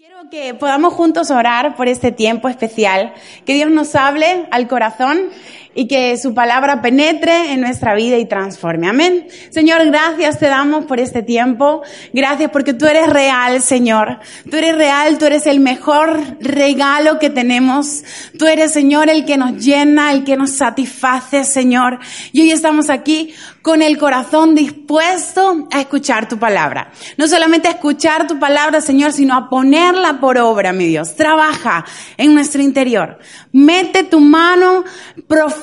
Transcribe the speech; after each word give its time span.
Quiero 0.00 0.30
que 0.30 0.54
podamos 0.54 0.94
juntos 0.94 1.30
orar 1.30 1.76
por 1.76 1.86
este 1.86 2.10
tiempo 2.10 2.48
especial, 2.48 3.12
que 3.44 3.52
Dios 3.52 3.70
nos 3.70 3.94
hable 3.94 4.46
al 4.50 4.66
corazón 4.66 5.28
y 5.74 5.86
que 5.86 6.16
su 6.18 6.34
palabra 6.34 6.82
penetre 6.82 7.52
en 7.52 7.60
nuestra 7.60 7.94
vida 7.94 8.18
y 8.18 8.26
transforme. 8.26 8.88
Amén. 8.88 9.28
Señor, 9.50 9.86
gracias 9.86 10.38
te 10.38 10.46
damos 10.46 10.86
por 10.86 10.98
este 10.98 11.22
tiempo. 11.22 11.82
Gracias 12.12 12.50
porque 12.50 12.74
tú 12.74 12.86
eres 12.86 13.08
real, 13.08 13.62
Señor. 13.62 14.18
Tú 14.50 14.56
eres 14.56 14.74
real, 14.74 15.18
tú 15.18 15.26
eres 15.26 15.46
el 15.46 15.60
mejor 15.60 16.38
regalo 16.40 17.18
que 17.18 17.30
tenemos. 17.30 18.02
Tú 18.36 18.46
eres, 18.46 18.72
Señor, 18.72 19.08
el 19.08 19.24
que 19.24 19.36
nos 19.36 19.64
llena, 19.64 20.12
el 20.12 20.24
que 20.24 20.36
nos 20.36 20.50
satisface, 20.50 21.44
Señor. 21.44 22.00
Y 22.32 22.40
hoy 22.40 22.50
estamos 22.50 22.90
aquí 22.90 23.32
con 23.62 23.82
el 23.82 23.96
corazón 23.96 24.54
dispuesto 24.54 25.68
a 25.70 25.80
escuchar 25.80 26.28
tu 26.28 26.38
palabra. 26.38 26.90
No 27.16 27.28
solamente 27.28 27.68
a 27.68 27.72
escuchar 27.72 28.26
tu 28.26 28.40
palabra, 28.40 28.80
Señor, 28.80 29.12
sino 29.12 29.36
a 29.36 29.48
ponerla 29.48 30.18
por 30.18 30.36
obra, 30.38 30.72
mi 30.72 30.86
Dios. 30.86 31.14
Trabaja 31.14 31.84
en 32.16 32.34
nuestro 32.34 32.60
interior. 32.60 33.18
Mete 33.52 34.02
tu 34.04 34.18
mano 34.18 34.84
profunda 35.28 35.59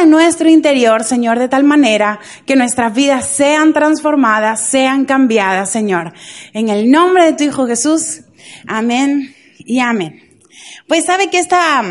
en 0.00 0.10
nuestro 0.10 0.48
interior, 0.48 1.04
Señor, 1.04 1.38
de 1.38 1.48
tal 1.48 1.64
manera 1.64 2.20
que 2.46 2.56
nuestras 2.56 2.94
vidas 2.94 3.26
sean 3.26 3.72
transformadas, 3.72 4.60
sean 4.60 5.04
cambiadas, 5.04 5.70
Señor. 5.70 6.12
En 6.52 6.68
el 6.68 6.90
nombre 6.90 7.24
de 7.24 7.32
tu 7.32 7.44
Hijo 7.44 7.66
Jesús. 7.66 8.22
Amén 8.66 9.34
y 9.58 9.80
amén. 9.80 10.38
Pues 10.86 11.04
sabe 11.04 11.30
que 11.30 11.38
esta 11.38 11.82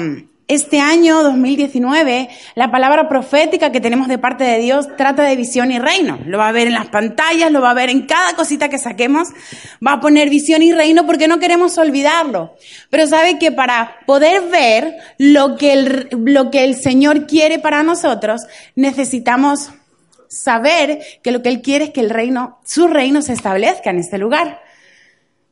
este 0.50 0.80
año 0.80 1.22
2019, 1.22 2.28
la 2.56 2.72
palabra 2.72 3.08
profética 3.08 3.72
que 3.72 3.80
tenemos 3.80 4.08
de 4.08 4.18
parte 4.18 4.44
de 4.44 4.58
Dios 4.58 4.88
trata 4.98 5.22
de 5.22 5.36
visión 5.36 5.72
y 5.72 5.78
reino. 5.78 6.18
Lo 6.26 6.40
va 6.40 6.48
a 6.48 6.52
ver 6.52 6.66
en 6.66 6.74
las 6.74 6.88
pantallas, 6.88 7.52
lo 7.52 7.62
va 7.62 7.70
a 7.70 7.76
ver 7.76 7.92
en 7.92 8.08
cada 8.08 8.34
cosita 8.34 8.68
que 8.68 8.80
saquemos. 8.80 9.28
Va 9.86 9.94
a 9.94 10.00
poner 10.00 10.28
visión 10.28 10.64
y 10.64 10.74
reino 10.74 11.06
porque 11.06 11.28
no 11.28 11.38
queremos 11.38 11.78
olvidarlo. 11.78 12.56
Pero 12.90 13.06
sabe 13.06 13.38
que 13.38 13.52
para 13.52 14.00
poder 14.08 14.50
ver 14.50 14.98
lo 15.20 15.56
que 15.56 15.72
el, 15.74 16.10
lo 16.12 16.50
que 16.50 16.64
el 16.64 16.76
Señor 16.76 17.28
quiere 17.28 17.60
para 17.60 17.84
nosotros, 17.84 18.42
necesitamos 18.76 19.70
saber 20.30 21.00
que 21.22 21.32
lo 21.32 21.44
que 21.44 21.50
Él 21.50 21.62
quiere 21.62 21.86
es 21.86 21.92
que 21.92 22.02
el 22.02 22.10
reino, 22.10 22.60
su 22.66 22.88
reino 22.88 23.22
se 23.22 23.34
establezca 23.34 23.92
en 23.92 24.00
este 24.00 24.18
lugar. 24.18 24.64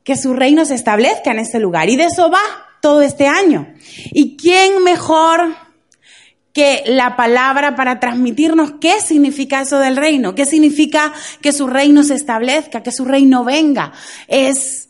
Que 0.02 0.16
su 0.16 0.34
reino 0.34 0.64
se 0.64 0.74
establezca 0.74 1.30
en 1.30 1.38
este 1.38 1.60
lugar. 1.60 1.88
Y 1.88 1.94
de 1.94 2.06
eso 2.06 2.32
va 2.32 2.67
todo 2.80 3.02
este 3.02 3.26
año. 3.26 3.72
¿Y 4.12 4.36
quién 4.36 4.82
mejor 4.82 5.54
que 6.52 6.82
la 6.86 7.16
palabra 7.16 7.76
para 7.76 8.00
transmitirnos 8.00 8.72
qué 8.80 9.00
significa 9.00 9.60
eso 9.60 9.78
del 9.78 9.96
reino? 9.96 10.34
¿Qué 10.34 10.44
significa 10.44 11.12
que 11.40 11.52
su 11.52 11.66
reino 11.66 12.02
se 12.02 12.14
establezca, 12.14 12.82
que 12.82 12.90
su 12.90 13.04
reino 13.04 13.44
venga? 13.44 13.92
Es, 14.26 14.88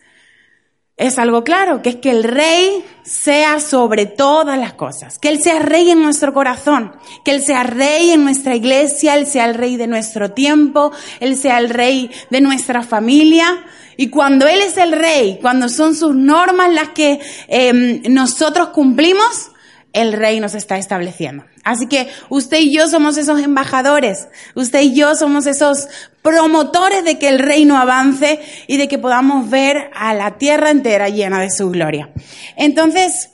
es 0.97 1.19
algo 1.19 1.45
claro, 1.45 1.83
que 1.83 1.91
es 1.91 1.97
que 1.97 2.11
el 2.11 2.25
rey 2.25 2.85
sea 3.03 3.61
sobre 3.61 4.07
todas 4.07 4.59
las 4.59 4.75
cosas, 4.75 5.19
que 5.19 5.29
Él 5.29 5.43
sea 5.43 5.59
rey 5.59 5.91
en 5.91 6.03
nuestro 6.03 6.33
corazón, 6.33 6.93
que 7.25 7.33
Él 7.33 7.43
sea 7.43 7.65
rey 7.65 8.11
en 8.11 8.25
nuestra 8.25 8.57
iglesia, 8.57 9.15
Él 9.15 9.27
sea 9.27 9.45
el 9.45 9.55
rey 9.55 9.77
de 9.77 9.87
nuestro 9.87 10.33
tiempo, 10.33 10.91
Él 11.21 11.37
sea 11.37 11.59
el 11.59 11.71
rey 11.71 12.11
de 12.31 12.41
nuestra 12.41 12.83
familia, 12.83 13.65
y 14.01 14.11
cuando 14.11 14.47
Él 14.47 14.61
es 14.61 14.77
el 14.77 14.93
rey, 14.93 15.41
cuando 15.43 15.69
son 15.69 15.97
sus 15.97 16.15
normas 16.15 16.73
las 16.73 16.91
que 16.91 17.19
em, 17.49 18.01
nosotros 18.09 18.69
cumplimos, 18.69 19.51
el 19.93 20.13
rey 20.13 20.39
nos 20.39 20.55
está 20.55 20.79
estableciendo. 20.79 21.45
Así 21.65 21.89
que 21.89 22.07
usted 22.29 22.59
y 22.59 22.73
yo 22.73 22.87
somos 22.87 23.17
esos 23.17 23.41
embajadores, 23.41 24.29
usted 24.55 24.83
y 24.83 24.95
yo 24.95 25.17
somos 25.17 25.49
esos 25.49 25.89
promotores 26.23 27.03
de 27.05 27.19
que 27.19 27.29
el 27.29 27.41
reino 27.41 27.77
avance 27.77 28.39
y 28.69 28.77
de 28.77 28.87
que 28.87 28.99
podamos 28.99 29.51
ver 29.51 29.91
a 29.93 30.15
la 30.15 30.39
tierra 30.39 30.71
entera 30.71 31.09
llena 31.09 31.41
de 31.41 31.51
su 31.51 31.69
gloria. 31.69 32.13
Entonces, 32.55 33.31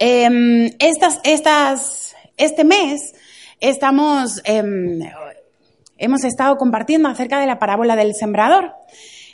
em, 0.00 0.72
estas, 0.80 1.20
estas, 1.22 2.16
este 2.36 2.64
mes 2.64 3.14
estamos, 3.60 4.40
em, 4.42 5.08
hemos 5.98 6.24
estado 6.24 6.56
compartiendo 6.56 7.08
acerca 7.08 7.38
de 7.38 7.46
la 7.46 7.60
parábola 7.60 7.94
del 7.94 8.12
sembrador. 8.16 8.72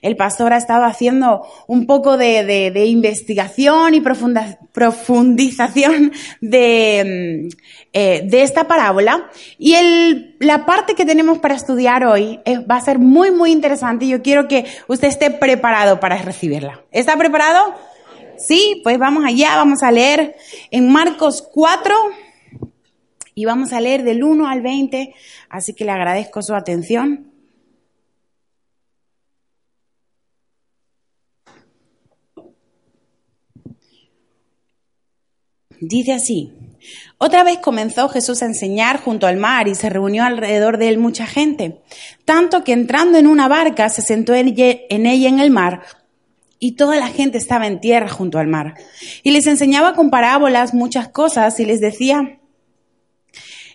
El 0.03 0.17
pastor 0.17 0.53
ha 0.53 0.57
estado 0.57 0.85
haciendo 0.85 1.47
un 1.67 1.87
poco 1.87 2.17
de, 2.17 2.85
investigación 2.87 3.95
y 3.95 4.01
profundización 4.01 6.13
de, 6.41 7.05
mm, 7.05 7.49
eh, 7.93 8.23
de, 8.25 8.43
esta 8.43 8.69
parábola. 8.69 9.31
Y 9.59 9.75
el, 9.75 10.37
la 10.41 10.67
parte 10.67 10.95
que 10.95 11.05
tenemos 11.05 11.39
para 11.39 11.55
estudiar 11.55 12.05
hoy 12.05 12.41
va 12.71 12.77
a 12.77 12.81
ser 12.81 12.99
muy, 12.99 13.31
muy 13.31 13.53
interesante 13.53 14.05
y 14.05 14.11
yo 14.11 14.23
quiero 14.23 14.49
que 14.49 14.67
usted 14.87 15.09
esté 15.09 15.31
preparado 15.31 16.01
para 16.01 16.21
recibirla. 16.23 16.83
¿Está 16.93 17.17
preparado? 17.17 17.75
Sí, 18.39 18.81
pues 18.85 18.99
vamos 18.99 19.25
allá, 19.25 19.57
vamos 19.57 19.83
a 19.83 19.91
leer 19.91 20.37
en 20.71 20.93
Marcos 20.93 21.43
4 21.53 21.95
y 23.35 23.45
vamos 23.45 23.73
a 23.73 23.81
leer 23.81 24.05
del 24.05 24.23
1 24.23 24.49
al 24.49 24.63
20, 24.63 25.13
así 25.49 25.75
que 25.75 25.85
le 25.85 25.91
agradezco 25.91 26.41
su 26.43 26.55
atención. 26.55 27.28
Dice 35.81 36.13
así, 36.13 36.53
otra 37.19 37.45
vez 37.45 37.59
comenzó 37.59 38.09
Jesús 38.09 38.43
a 38.43 38.47
enseñar 38.47 39.01
junto 39.01 39.27
al 39.27 39.37
mar 39.37 39.69
y 39.69 39.75
se 39.75 39.91
reunió 39.91 40.25
alrededor 40.25 40.79
de 40.79 40.89
él 40.89 40.99
mucha 40.99 41.27
gente, 41.27 41.81
tanto 42.25 42.65
que 42.65 42.73
entrando 42.73 43.19
en 43.19 43.27
una 43.27 43.49
barca 43.49 43.89
se 43.89 44.03
sentó 44.03 44.35
en 44.35 44.49
ella 44.49 45.29
en 45.29 45.39
el 45.39 45.51
mar 45.51 45.83
y 46.59 46.73
toda 46.73 46.97
la 46.97 47.09
gente 47.09 47.39
estaba 47.39 47.67
en 47.67 47.81
tierra 47.81 48.09
junto 48.09 48.39
al 48.39 48.49
mar. 48.49 48.75
Y 49.23 49.31
les 49.31 49.47
enseñaba 49.47 49.95
con 49.95 50.11
parábolas 50.11 50.75
muchas 50.75 51.09
cosas 51.09 51.59
y 51.61 51.65
les 51.65 51.81
decía, 51.81 52.38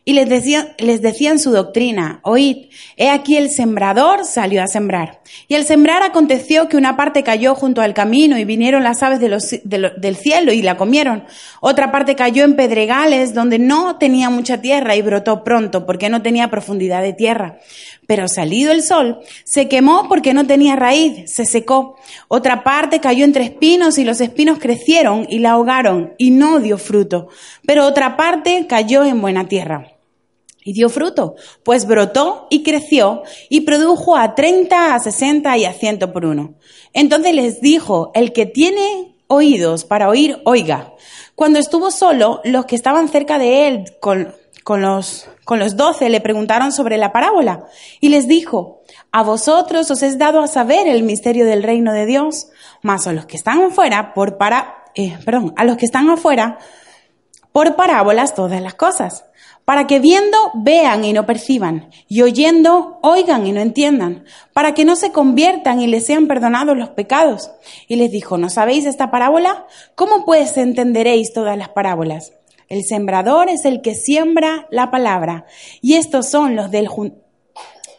y 0.06 0.14
les, 0.14 0.28
decía, 0.28 0.76
les 0.80 1.02
decían 1.02 1.40
su 1.40 1.52
doctrina, 1.52 2.20
oíd, 2.24 2.66
he 2.98 3.10
aquí 3.10 3.38
el 3.38 3.50
sembrador 3.50 4.26
salió 4.26 4.62
a 4.62 4.68
sembrar. 4.68 5.22
Y 5.48 5.56
al 5.56 5.66
sembrar 5.66 6.04
aconteció 6.04 6.68
que 6.68 6.76
una 6.76 6.98
parte 6.98 7.24
cayó 7.24 7.56
junto 7.56 7.82
al 7.82 7.94
camino 7.94 8.38
y 8.38 8.44
vinieron 8.44 8.84
las 8.84 9.02
aves 9.02 9.22
del 9.22 10.16
cielo 10.18 10.52
y 10.52 10.62
la 10.62 10.76
comieron. 10.76 11.24
Otra 11.62 11.90
parte 11.94 12.16
cayó 12.16 12.44
en 12.44 12.58
pedregales 12.58 13.34
donde 13.34 13.60
no 13.60 13.96
tenía 13.98 14.30
mucha 14.30 14.60
tierra 14.60 14.98
y 14.98 15.02
brotó 15.02 15.46
pronto 15.46 15.86
porque 15.86 16.10
no 16.10 16.22
tenía 16.22 16.50
profundidad 16.50 17.02
de 17.02 17.14
tierra. 17.14 17.60
Pero 18.06 18.28
salido 18.28 18.74
el 18.74 18.84
sol, 18.84 19.22
se 19.46 19.70
quemó 19.70 20.10
porque 20.10 20.34
no 20.34 20.46
tenía 20.46 20.76
raíz, 20.76 21.34
se 21.34 21.46
secó. 21.46 21.96
Otra 22.28 22.66
parte 22.66 23.00
cayó 23.00 23.24
entre 23.24 23.46
espinos 23.46 23.98
y 23.98 24.04
los 24.04 24.20
espinos 24.20 24.60
crecieron 24.60 25.26
y 25.30 25.40
la 25.40 25.52
ahogaron 25.52 26.14
y 26.18 26.32
no 26.32 26.60
dio 26.60 26.78
fruto. 26.78 27.30
Pero 27.66 27.86
otra 27.86 28.18
parte 28.18 28.66
cayó 28.68 29.06
en 29.06 29.22
buena 29.22 29.48
tierra 29.48 29.93
y 30.64 30.74
dio 30.74 30.90
fruto, 30.90 31.36
pues 31.64 31.86
brotó 31.86 32.48
y 32.50 32.64
creció 32.64 33.24
y 33.50 33.62
produjo 33.62 34.16
a 34.16 34.36
treinta, 34.36 34.96
a 34.96 35.00
sesenta 35.00 35.58
y 35.58 35.66
a 35.66 35.74
ciento 35.74 36.14
por 36.14 36.26
uno. 36.26 36.56
Entonces 36.94 37.34
les 37.34 37.62
dijo, 37.62 38.12
el 38.14 38.34
que 38.34 38.46
tiene 38.46 39.16
oídos 39.28 39.86
para 39.86 40.10
oír, 40.10 40.42
oiga. 40.46 40.94
Cuando 41.36 41.60
estuvo 41.60 41.92
solo, 41.92 42.42
los 42.44 42.66
que 42.66 42.76
estaban 42.76 43.10
cerca 43.10 43.40
de 43.40 43.68
él 43.68 43.86
con, 44.00 44.34
con 44.64 44.82
los, 44.82 45.28
con 45.46 45.60
los 45.60 45.76
doce 45.76 46.10
le 46.10 46.22
preguntaron 46.22 46.72
sobre 46.72 46.98
la 46.98 47.12
parábola 47.12 47.66
y 48.00 48.10
les 48.10 48.28
dijo, 48.28 48.84
a 49.12 49.24
vosotros 49.24 49.90
os 49.90 50.04
es 50.04 50.18
dado 50.18 50.42
a 50.42 50.48
saber 50.48 50.88
el 50.88 51.04
misterio 51.04 51.46
del 51.46 51.64
reino 51.64 51.92
de 51.94 52.06
Dios, 52.06 52.48
mas 52.82 53.08
a 53.08 53.14
los 53.14 53.26
que 53.26 53.38
están 53.38 53.62
afuera, 53.62 54.14
por 54.14 54.38
para, 54.38 54.86
eh, 54.96 55.18
perdón, 55.26 55.54
a 55.58 55.66
los 55.66 55.78
que 55.78 55.86
están 55.86 56.10
afuera, 56.10 56.60
por 57.52 57.76
parábolas 57.76 58.36
todas 58.36 58.62
las 58.62 58.76
cosas 58.76 59.26
para 59.66 59.88
que 59.88 60.00
viendo 60.00 60.38
vean 60.56 61.06
y 61.06 61.14
no 61.14 61.26
perciban, 61.26 61.90
y 62.08 62.22
oyendo 62.22 63.00
oigan 63.02 63.48
y 63.48 63.52
no 63.52 63.62
entiendan, 63.62 64.26
para 64.54 64.74
que 64.74 64.86
no 64.86 64.96
se 64.96 65.12
conviertan 65.12 65.82
y 65.82 65.88
les 65.88 66.06
sean 66.06 66.28
perdonados 66.28 66.78
los 66.78 66.90
pecados. 66.90 67.52
Y 67.88 67.96
les 67.96 68.12
dijo, 68.12 68.38
¿no 68.38 68.50
sabéis 68.50 68.86
esta 68.86 69.12
parábola? 69.12 69.66
¿Cómo 69.96 70.26
pues 70.26 70.58
entenderéis 70.58 71.34
todas 71.34 71.58
las 71.58 71.70
parábolas? 71.70 72.34
El 72.70 72.84
sembrador 72.84 73.50
es 73.50 73.66
el 73.66 73.82
que 73.82 73.96
siembra 73.96 74.68
la 74.72 74.92
palabra, 74.92 75.46
y 75.82 75.96
estos 75.96 76.30
son 76.30 76.56
los 76.56 76.72
del 76.72 76.88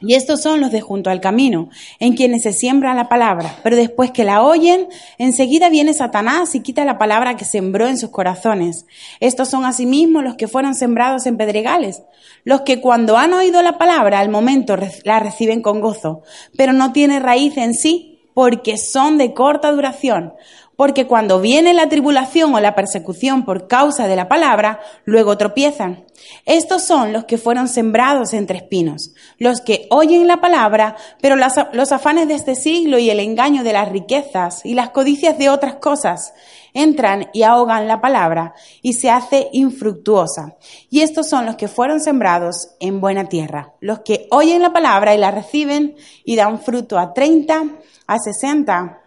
y 0.06 0.14
estos 0.14 0.42
son 0.42 0.60
los 0.60 0.70
de 0.70 0.80
junto 0.80 1.10
al 1.10 1.20
camino, 1.20 1.70
en 1.98 2.14
quienes 2.14 2.42
se 2.42 2.52
siembra 2.52 2.94
la 2.94 3.08
palabra, 3.08 3.56
pero 3.62 3.76
después 3.76 4.10
que 4.10 4.24
la 4.24 4.42
oyen, 4.42 4.88
enseguida 5.18 5.68
viene 5.68 5.94
Satanás 5.94 6.54
y 6.54 6.60
quita 6.60 6.84
la 6.84 6.98
palabra 6.98 7.36
que 7.36 7.44
sembró 7.44 7.86
en 7.86 7.98
sus 7.98 8.10
corazones. 8.10 8.86
Estos 9.20 9.48
son 9.48 9.64
asimismo 9.64 10.22
los 10.22 10.36
que 10.36 10.48
fueron 10.48 10.74
sembrados 10.74 11.26
en 11.26 11.36
pedregales, 11.36 12.02
los 12.44 12.62
que 12.62 12.80
cuando 12.80 13.16
han 13.16 13.32
oído 13.32 13.62
la 13.62 13.78
palabra 13.78 14.20
al 14.20 14.28
momento 14.28 14.76
la 15.04 15.20
reciben 15.20 15.62
con 15.62 15.80
gozo, 15.80 16.22
pero 16.56 16.72
no 16.72 16.92
tiene 16.92 17.20
raíz 17.20 17.56
en 17.56 17.74
sí 17.74 18.13
porque 18.34 18.76
son 18.76 19.16
de 19.16 19.32
corta 19.32 19.72
duración, 19.72 20.34
porque 20.76 21.06
cuando 21.06 21.40
viene 21.40 21.72
la 21.72 21.88
tribulación 21.88 22.54
o 22.54 22.60
la 22.60 22.74
persecución 22.74 23.44
por 23.44 23.68
causa 23.68 24.08
de 24.08 24.16
la 24.16 24.28
palabra, 24.28 24.80
luego 25.04 25.38
tropiezan. 25.38 26.04
Estos 26.46 26.82
son 26.82 27.12
los 27.12 27.24
que 27.24 27.38
fueron 27.38 27.68
sembrados 27.68 28.32
entre 28.32 28.58
espinos, 28.58 29.14
los 29.38 29.60
que 29.60 29.86
oyen 29.90 30.26
la 30.26 30.40
palabra, 30.40 30.96
pero 31.20 31.36
los 31.36 31.92
afanes 31.92 32.28
de 32.28 32.34
este 32.34 32.54
siglo 32.54 32.98
y 32.98 33.10
el 33.10 33.20
engaño 33.20 33.62
de 33.62 33.72
las 33.72 33.90
riquezas 33.90 34.64
y 34.64 34.74
las 34.74 34.90
codicias 34.90 35.38
de 35.38 35.48
otras 35.48 35.76
cosas 35.76 36.34
entran 36.72 37.28
y 37.32 37.44
ahogan 37.44 37.86
la 37.86 38.00
palabra 38.00 38.54
y 38.82 38.94
se 38.94 39.10
hace 39.10 39.48
infructuosa. 39.52 40.56
Y 40.90 41.00
estos 41.00 41.28
son 41.28 41.46
los 41.46 41.54
que 41.54 41.68
fueron 41.68 42.00
sembrados 42.00 42.70
en 42.80 43.00
buena 43.00 43.28
tierra, 43.28 43.74
los 43.80 44.00
que 44.00 44.26
oyen 44.30 44.60
la 44.60 44.72
palabra 44.72 45.14
y 45.14 45.18
la 45.18 45.30
reciben 45.30 45.94
y 46.24 46.36
dan 46.36 46.60
fruto 46.60 46.98
a 46.98 47.14
30, 47.14 47.64
a 48.06 48.18
60 48.18 48.98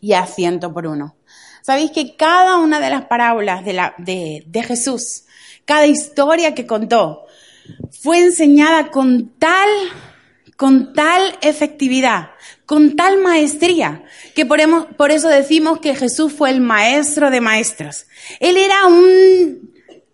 y 0.00 0.12
a 0.12 0.26
ciento 0.26 0.72
por 0.72 0.86
uno. 0.86 1.16
Sabéis 1.62 1.90
que 1.90 2.16
cada 2.16 2.58
una 2.58 2.80
de 2.80 2.90
las 2.90 3.04
parábolas 3.04 3.64
de, 3.64 4.64
Jesús, 4.66 5.24
cada 5.64 5.86
historia 5.86 6.54
que 6.54 6.66
contó, 6.66 7.26
fue 8.02 8.18
enseñada 8.18 8.90
con 8.90 9.28
tal, 9.38 9.68
con 10.56 10.92
tal 10.94 11.38
efectividad, 11.42 12.30
con 12.66 12.96
tal 12.96 13.18
maestría, 13.18 14.04
que 14.34 14.46
por 14.46 15.10
eso 15.10 15.28
decimos 15.28 15.80
que 15.80 15.94
Jesús 15.94 16.32
fue 16.32 16.50
el 16.50 16.60
maestro 16.60 17.30
de 17.30 17.40
maestros. 17.40 18.06
Él 18.40 18.56
era 18.56 18.86
un 18.86 19.69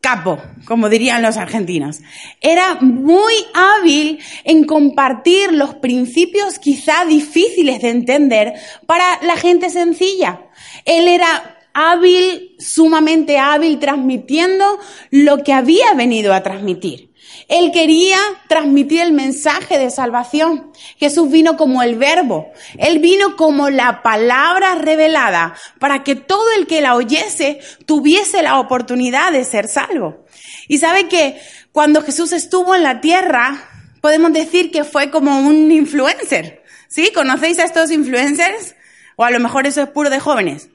capo, 0.06 0.38
como 0.66 0.88
dirían 0.88 1.20
los 1.20 1.36
argentinos. 1.36 2.00
Era 2.40 2.76
muy 2.80 3.34
hábil 3.54 4.20
en 4.44 4.62
compartir 4.62 5.52
los 5.52 5.74
principios 5.74 6.60
quizá 6.60 7.04
difíciles 7.06 7.82
de 7.82 7.90
entender 7.90 8.52
para 8.86 9.04
la 9.22 9.36
gente 9.36 9.68
sencilla. 9.68 10.42
Él 10.84 11.08
era 11.08 11.58
hábil, 11.74 12.54
sumamente 12.60 13.38
hábil, 13.38 13.80
transmitiendo 13.80 14.78
lo 15.10 15.42
que 15.42 15.52
había 15.52 15.92
venido 15.94 16.32
a 16.34 16.42
transmitir. 16.44 17.05
Él 17.48 17.70
quería 17.72 18.18
transmitir 18.48 19.00
el 19.00 19.12
mensaje 19.12 19.78
de 19.78 19.90
salvación. 19.90 20.72
Jesús 20.98 21.30
vino 21.30 21.56
como 21.56 21.82
el 21.82 21.94
verbo. 21.94 22.50
Él 22.76 22.98
vino 22.98 23.36
como 23.36 23.70
la 23.70 24.02
palabra 24.02 24.74
revelada 24.74 25.54
para 25.78 26.02
que 26.02 26.16
todo 26.16 26.44
el 26.58 26.66
que 26.66 26.80
la 26.80 26.96
oyese 26.96 27.60
tuviese 27.84 28.42
la 28.42 28.58
oportunidad 28.58 29.30
de 29.30 29.44
ser 29.44 29.68
salvo. 29.68 30.24
Y 30.66 30.78
sabe 30.78 31.08
que 31.08 31.40
cuando 31.70 32.02
Jesús 32.02 32.32
estuvo 32.32 32.74
en 32.74 32.82
la 32.82 33.00
tierra, 33.00 33.68
podemos 34.00 34.32
decir 34.32 34.72
que 34.72 34.82
fue 34.82 35.10
como 35.10 35.38
un 35.38 35.70
influencer. 35.70 36.64
¿Sí? 36.88 37.12
¿Conocéis 37.14 37.58
a 37.58 37.64
estos 37.64 37.90
influencers? 37.90 38.74
O 39.16 39.24
a 39.24 39.30
lo 39.30 39.40
mejor 39.40 39.66
eso 39.66 39.82
es 39.82 39.88
puro 39.88 40.10
de 40.10 40.20
jóvenes. 40.20 40.68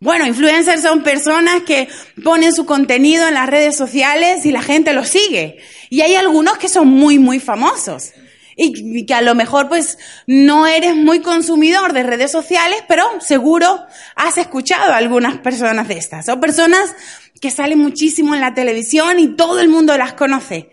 Bueno, 0.00 0.26
influencers 0.26 0.82
son 0.82 1.02
personas 1.02 1.62
que 1.62 1.88
ponen 2.22 2.52
su 2.52 2.66
contenido 2.66 3.26
en 3.26 3.34
las 3.34 3.48
redes 3.48 3.76
sociales 3.76 4.46
y 4.46 4.52
la 4.52 4.62
gente 4.62 4.92
los 4.92 5.08
sigue. 5.08 5.58
Y 5.90 6.02
hay 6.02 6.14
algunos 6.14 6.56
que 6.56 6.68
son 6.68 6.86
muy, 6.86 7.18
muy 7.18 7.40
famosos. 7.40 8.12
Y 8.54 9.06
que 9.06 9.14
a 9.14 9.22
lo 9.22 9.34
mejor 9.34 9.68
pues 9.68 9.98
no 10.26 10.66
eres 10.66 10.94
muy 10.94 11.20
consumidor 11.20 11.92
de 11.92 12.02
redes 12.02 12.30
sociales, 12.30 12.82
pero 12.88 13.04
seguro 13.20 13.86
has 14.14 14.36
escuchado 14.38 14.92
a 14.92 14.96
algunas 14.96 15.38
personas 15.38 15.88
de 15.88 15.98
estas. 15.98 16.28
O 16.28 16.40
personas 16.40 16.94
que 17.40 17.50
salen 17.50 17.78
muchísimo 17.78 18.34
en 18.34 18.40
la 18.40 18.54
televisión 18.54 19.18
y 19.18 19.36
todo 19.36 19.60
el 19.60 19.68
mundo 19.68 19.96
las 19.96 20.12
conoce. 20.12 20.70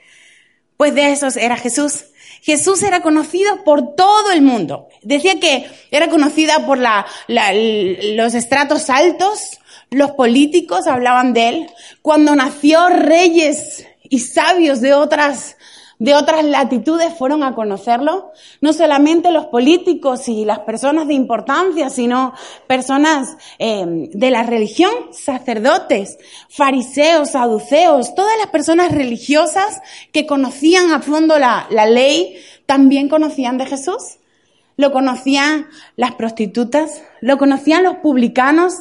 Pues 0.78 0.94
de 0.94 1.12
esos 1.12 1.36
era 1.36 1.58
Jesús. 1.58 2.06
Jesús 2.46 2.84
era 2.84 3.02
conocido 3.02 3.64
por 3.64 3.96
todo 3.96 4.32
el 4.32 4.44
mundo. 4.44 4.88
Decía 5.02 5.40
que 5.40 5.68
era 5.90 6.12
conocida 6.12 6.64
por 6.68 6.78
los 6.78 8.34
estratos 8.36 8.92
altos, 8.92 9.60
los 9.90 10.12
políticos 10.12 10.86
hablaban 10.86 11.34
de 11.34 11.50
él. 11.50 11.72
Cuando 12.04 12.36
nació 12.36 12.88
reyes 12.90 13.88
y 14.04 14.20
sabios 14.20 14.80
de 14.80 14.94
otras 14.94 15.55
de 16.00 16.14
otras 16.14 16.44
latitudes 16.44 17.14
fueron 17.18 17.44
a 17.44 17.56
conocerlo, 17.56 18.32
no 18.62 18.74
solamente 18.74 19.32
los 19.32 19.46
políticos 19.46 20.28
y 20.28 20.44
las 20.44 20.60
personas 20.60 21.08
de 21.08 21.14
importancia, 21.14 21.90
sino 21.90 22.34
personas 22.68 23.38
eh, 23.60 24.10
de 24.12 24.32
la 24.32 24.44
religión, 24.44 24.92
sacerdotes, 25.12 26.18
fariseos, 26.50 27.32
saduceos, 27.32 28.14
todas 28.14 28.38
las 28.38 28.48
personas 28.48 28.92
religiosas 28.92 29.82
que 30.12 30.26
conocían 30.26 30.92
a 30.92 31.02
fondo 31.02 31.40
la, 31.40 31.68
la 31.70 31.86
ley, 31.86 32.38
también 32.66 33.08
conocían 33.08 33.58
de 33.58 33.66
Jesús. 33.66 34.18
Lo 34.78 34.92
conocían 34.92 35.68
las 35.96 36.16
prostitutas, 36.16 37.02
lo 37.22 37.38
conocían 37.38 37.84
los 37.84 37.98
publicanos, 37.98 38.74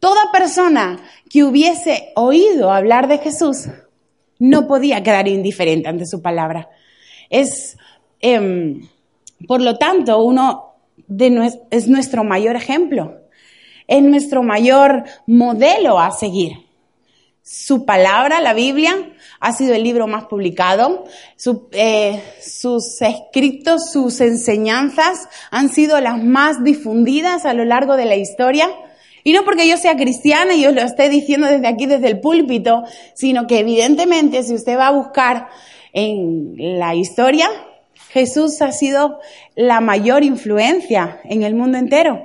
toda 0.00 0.32
persona 0.32 0.98
que 1.30 1.44
hubiese 1.44 2.10
oído 2.16 2.72
hablar 2.72 3.06
de 3.06 3.18
Jesús 3.18 3.68
no 4.38 4.66
podía 4.66 5.02
quedar 5.02 5.28
indiferente 5.28 5.88
ante 5.88 6.06
su 6.06 6.22
palabra. 6.22 6.68
Es, 7.30 7.76
em, 8.20 8.88
por 9.46 9.60
lo 9.60 9.76
tanto, 9.76 10.22
uno 10.22 10.74
de, 11.06 11.52
es 11.70 11.88
nuestro 11.88 12.24
mayor 12.24 12.56
ejemplo, 12.56 13.20
es 13.86 14.02
nuestro 14.02 14.42
mayor 14.42 15.04
modelo 15.26 15.98
a 15.98 16.10
seguir. 16.10 16.66
Su 17.42 17.84
palabra, 17.84 18.40
la 18.40 18.54
Biblia, 18.54 19.12
ha 19.38 19.52
sido 19.52 19.74
el 19.74 19.84
libro 19.84 20.08
más 20.08 20.24
publicado. 20.24 21.04
Eh, 21.70 22.20
sus 22.42 23.00
escritos, 23.00 23.92
sus 23.92 24.20
enseñanzas 24.20 25.28
han 25.52 25.68
sido 25.68 26.00
las 26.00 26.22
más 26.22 26.64
difundidas 26.64 27.44
a 27.44 27.54
lo 27.54 27.64
largo 27.64 27.96
de 27.96 28.06
la 28.06 28.16
historia. 28.16 28.68
Y 29.26 29.32
no 29.32 29.44
porque 29.44 29.66
yo 29.66 29.76
sea 29.76 29.96
cristiana 29.96 30.54
y 30.54 30.64
os 30.66 30.72
lo 30.72 30.82
esté 30.82 31.08
diciendo 31.08 31.48
desde 31.48 31.66
aquí, 31.66 31.86
desde 31.86 32.06
el 32.06 32.20
púlpito, 32.20 32.84
sino 33.12 33.48
que 33.48 33.58
evidentemente 33.58 34.44
si 34.44 34.54
usted 34.54 34.78
va 34.78 34.86
a 34.86 34.92
buscar 34.92 35.48
en 35.92 36.54
la 36.78 36.94
historia, 36.94 37.48
Jesús 38.10 38.62
ha 38.62 38.70
sido 38.70 39.18
la 39.56 39.80
mayor 39.80 40.22
influencia 40.22 41.18
en 41.24 41.42
el 41.42 41.56
mundo 41.56 41.76
entero. 41.76 42.24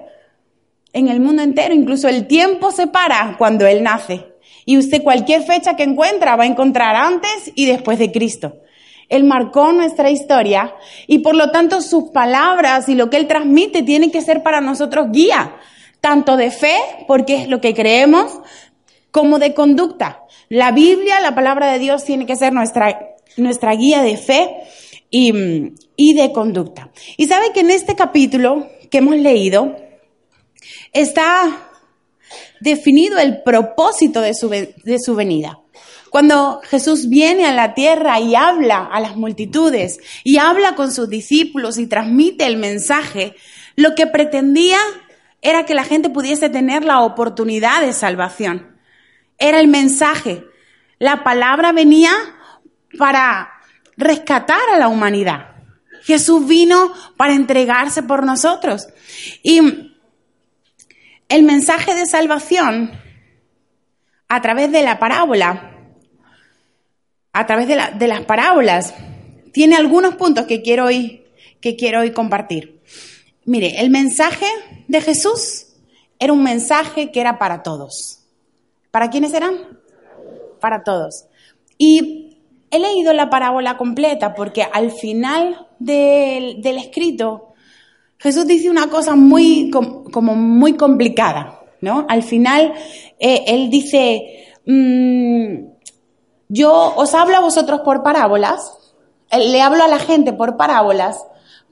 En 0.94 1.08
el 1.08 1.20
mundo 1.22 1.42
entero, 1.42 1.74
incluso 1.74 2.08
el 2.08 2.28
tiempo 2.28 2.70
se 2.70 2.86
para 2.86 3.36
cuando 3.40 3.66
Él 3.66 3.82
nace. 3.82 4.28
Y 4.66 4.78
usted 4.78 5.02
cualquier 5.02 5.42
fecha 5.42 5.76
que 5.76 5.82
encuentra 5.82 6.36
va 6.36 6.44
a 6.44 6.46
encontrar 6.46 6.96
antes 6.96 7.52
y 7.56 7.66
después 7.66 7.98
de 7.98 8.12
Cristo. 8.12 8.58
Él 9.10 9.24
marcó 9.24 9.72
nuestra 9.72 10.12
historia 10.12 10.76
y 11.08 11.18
por 11.18 11.34
lo 11.34 11.50
tanto 11.50 11.82
sus 11.82 12.12
palabras 12.12 12.88
y 12.90 12.94
lo 12.94 13.10
que 13.10 13.18
Él 13.18 13.26
transmite 13.26 13.82
tienen 13.82 14.12
que 14.12 14.22
ser 14.22 14.44
para 14.44 14.62
nosotros 14.62 15.08
guía 15.12 15.56
tanto 16.02 16.36
de 16.36 16.52
fe, 16.52 16.76
porque 17.08 17.36
es 17.36 17.48
lo 17.48 17.62
que 17.62 17.74
creemos, 17.74 18.40
como 19.12 19.40
de 19.40 19.54
conducta. 19.54 20.24
La 20.50 20.72
Biblia, 20.72 21.22
la 21.22 21.36
palabra 21.36 21.72
de 21.72 21.80
Dios, 21.80 22.04
tiene 22.04 22.26
que 22.26 22.36
ser 22.36 22.54
nuestra, 22.54 23.16
nuestra 23.38 23.74
guía 23.76 24.02
de 24.02 24.18
fe 24.18 24.50
y, 25.10 25.32
y 25.96 26.14
de 26.14 26.32
conducta. 26.34 26.92
Y 27.18 27.28
sabe 27.28 27.54
que 27.54 27.62
en 27.62 27.72
este 27.72 27.96
capítulo 27.96 28.68
que 28.90 28.98
hemos 28.98 29.16
leído 29.16 29.78
está 30.92 31.70
definido 32.60 33.18
el 33.20 33.44
propósito 33.44 34.22
de 34.22 34.34
su, 34.34 34.50
de 34.50 35.00
su 35.04 35.16
venida. 35.16 35.60
Cuando 36.10 36.60
Jesús 36.64 37.08
viene 37.08 37.46
a 37.46 37.54
la 37.54 37.74
tierra 37.74 38.20
y 38.20 38.36
habla 38.36 38.84
a 38.92 39.00
las 39.00 39.16
multitudes 39.16 40.00
y 40.26 40.38
habla 40.38 40.76
con 40.76 40.92
sus 40.92 41.08
discípulos 41.08 41.78
y 41.78 41.88
transmite 41.88 42.46
el 42.46 42.58
mensaje, 42.58 43.36
lo 43.78 43.96
que 43.96 44.08
pretendía 44.08 44.78
era 45.42 45.66
que 45.66 45.74
la 45.74 45.84
gente 45.84 46.10
pudiese 46.10 46.50
tener 46.50 46.84
la 46.84 47.02
oportunidad 47.02 47.82
de 47.82 47.94
salvación. 47.94 48.78
Era 49.38 49.60
el 49.60 49.68
mensaje. 49.68 50.46
La 51.00 51.24
palabra 51.24 51.72
venía 51.72 52.14
para 52.98 53.52
rescatar 53.98 54.62
a 54.74 54.78
la 54.78 54.88
humanidad. 54.88 55.56
Jesús 56.04 56.48
vino 56.48 56.94
para 57.18 57.34
entregarse 57.34 58.04
por 58.04 58.26
nosotros. 58.26 58.88
Y 59.44 59.98
el 61.30 61.44
mensaje 61.44 61.96
de 61.96 62.06
salvación 62.06 62.92
a 64.28 64.42
través 64.42 64.72
de 64.72 64.84
la 64.84 65.00
parábola, 65.00 65.72
a 67.34 67.46
través 67.46 67.68
de, 67.68 68.08
las 68.08 68.22
parábolas, 68.22 68.94
tiene 69.54 69.76
algunos 69.76 70.16
puntos 70.16 70.46
que 70.46 70.62
quiero 70.62 70.86
hoy, 70.86 71.24
que 71.62 71.76
quiero 71.76 72.02
hoy 72.02 72.12
compartir. 72.12 72.82
Mire, 73.46 73.82
el 73.82 73.90
mensaje 73.90 74.46
de 74.88 75.02
Jesús 75.02 75.68
era 76.20 76.34
un 76.34 76.44
mensaje 76.44 77.12
que 77.12 77.20
era 77.20 77.40
para 77.40 77.64
todos. 77.64 78.20
¿Para 78.92 79.10
quiénes 79.10 79.34
eran? 79.34 79.56
Para 80.60 80.84
todos. 80.84 81.26
Y 81.78 82.38
he 82.70 82.80
leído 82.80 83.14
la 83.14 83.30
parábola 83.30 83.78
completa 83.78 84.36
porque 84.36 84.64
al 84.64 84.92
final 84.92 85.68
del, 85.80 86.66
escrito 86.78 87.54
Jesús 88.18 88.46
dice 88.46 88.70
una 88.70 88.88
cosa 88.88 89.16
muy, 89.16 89.72
como 89.72 90.36
muy 90.36 90.74
complicada, 90.74 91.60
¿no? 91.82 92.06
Al 92.08 92.22
final 92.22 92.74
eh, 93.20 93.44
él 93.48 93.72
dice, 93.72 94.54
mm, 94.68 95.72
yo 96.50 96.94
os 96.96 97.16
hablo 97.16 97.38
a 97.38 97.42
vosotros 97.42 97.82
por 97.82 98.04
parábolas, 98.04 98.78
le 99.32 99.62
hablo 99.62 99.84
a 99.84 99.88
la 99.88 99.98
gente 99.98 100.34
por 100.34 100.56
parábolas, 100.56 101.26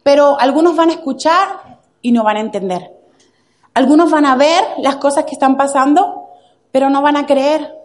pero 0.10 0.40
algunos 0.40 0.76
van 0.76 0.90
a 0.90 0.94
escuchar 0.94 1.78
y 2.02 2.12
no 2.12 2.24
van 2.24 2.38
a 2.38 2.40
entender. 2.40 2.82
Algunos 3.76 4.10
van 4.10 4.26
a 4.26 4.36
ver 4.36 4.64
las 4.80 4.96
cosas 4.96 5.26
que 5.26 5.34
están 5.34 5.56
pasando, 5.56 6.30
pero 6.72 6.90
no 6.90 7.04
van 7.04 7.16
a 7.16 7.28
creer. 7.28 7.76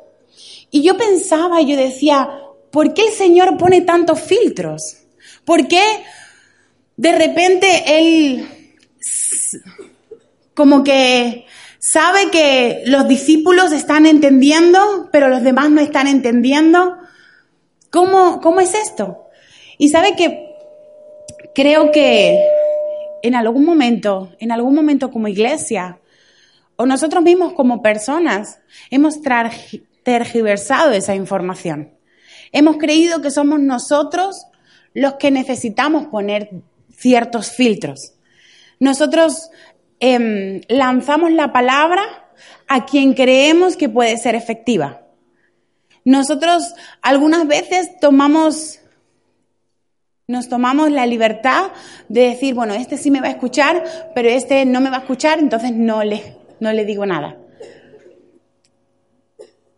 Y 0.71 0.83
yo 0.83 0.97
pensaba, 0.97 1.61
yo 1.61 1.77
decía, 1.77 2.27
¿por 2.71 2.95
qué 2.95 3.09
el 3.09 3.13
Señor 3.13 3.59
pone 3.59 3.83
tantos 3.83 4.23
filtros? 4.23 5.03
¿Por 5.45 5.69
qué 5.69 5.83
de 6.97 7.13
repente 7.13 7.85
Él 7.99 8.49
como 10.55 10.83
que 10.83 11.45
sabe 11.79 12.31
que 12.31 12.85
los 12.87 13.07
discípulos 13.07 13.71
están 13.73 14.07
entendiendo, 14.07 15.11
pero 15.13 15.29
los 15.29 15.43
demás 15.43 15.69
no 15.69 15.83
están 15.83 16.07
entendiendo? 16.07 16.97
¿Cómo, 17.91 18.41
cómo 18.41 18.61
es 18.61 18.73
esto? 18.73 19.29
Y 19.77 19.91
sabe 19.91 20.17
que 20.17 20.44
creo 21.55 21.93
que 21.93 22.39
en 23.23 23.35
algún 23.35 23.65
momento, 23.65 24.33
en 24.39 24.53
algún 24.53 24.75
momento 24.75 25.11
como 25.11 25.29
iglesia, 25.29 26.01
o 26.77 26.87
nosotros 26.87 27.23
mismos 27.23 27.53
como 27.53 27.83
personas, 27.83 28.59
hemos 28.91 29.21
tergiversado 30.03 30.93
esa 30.93 31.15
información. 31.15 31.95
Hemos 32.53 32.77
creído 32.77 33.23
que 33.23 33.31
somos 33.31 33.61
nosotros 33.61 34.47
los 34.93 35.15
que 35.15 35.31
necesitamos 35.31 36.07
poner 36.07 36.51
ciertos 36.97 37.51
filtros. 37.51 38.15
Nosotros 38.79 39.51
em, 40.01 40.61
lanzamos 40.69 41.33
la 41.33 41.53
palabra 41.53 42.03
a 42.69 42.87
quien 42.87 43.15
creemos 43.15 43.77
que 43.77 43.89
puede 43.89 44.17
ser 44.19 44.35
efectiva. 44.35 45.03
Nosotros 46.05 46.75
algunas 47.03 47.47
veces 47.47 47.99
tomamos, 48.01 48.81
nos 50.27 50.49
tomamos 50.49 50.91
la 50.91 51.07
libertad 51.07 51.71
de 52.09 52.23
decir, 52.23 52.55
bueno, 52.55 52.75
este 52.75 52.97
sí 52.97 53.11
me 53.11 53.21
va 53.21 53.29
a 53.29 53.33
escuchar, 53.33 53.85
pero 54.15 54.29
este 54.29 54.65
no 54.65 54.81
me 54.81 54.91
va 54.91 54.97
a 54.97 55.01
escuchar, 55.01 55.39
entonces 55.39 55.73
no 55.73 56.03
le, 56.03 56.37
no 56.61 56.73
le 56.73 56.85
digo 56.85 57.05
nada. 57.05 57.37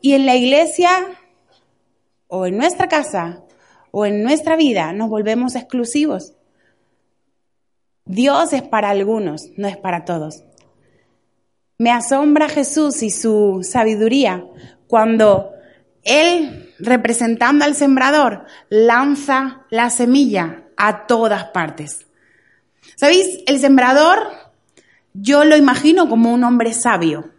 Y 0.00 0.14
en 0.14 0.24
la 0.24 0.36
iglesia, 0.36 0.90
o 2.28 2.46
en 2.46 2.56
nuestra 2.56 2.88
casa, 2.88 3.42
o 3.90 4.06
en 4.06 4.22
nuestra 4.22 4.56
vida, 4.56 4.92
nos 4.92 5.08
volvemos 5.08 5.56
exclusivos. 5.56 6.34
Dios 8.04 8.52
es 8.52 8.62
para 8.62 8.90
algunos, 8.90 9.50
no 9.56 9.66
es 9.66 9.76
para 9.76 10.04
todos. 10.04 10.44
Me 11.78 11.90
asombra 11.90 12.48
Jesús 12.48 13.02
y 13.02 13.10
su 13.10 13.60
sabiduría 13.62 14.46
cuando 14.86 15.50
Él, 16.04 16.65
representando 16.78 17.64
al 17.64 17.74
sembrador, 17.74 18.44
lanza 18.68 19.62
la 19.70 19.90
semilla 19.90 20.64
a 20.76 21.06
todas 21.06 21.44
partes. 21.46 22.06
¿Sabéis? 22.96 23.40
El 23.46 23.58
sembrador 23.58 24.18
yo 25.12 25.44
lo 25.44 25.56
imagino 25.56 26.08
como 26.08 26.32
un 26.32 26.44
hombre 26.44 26.74
sabio. 26.74 27.30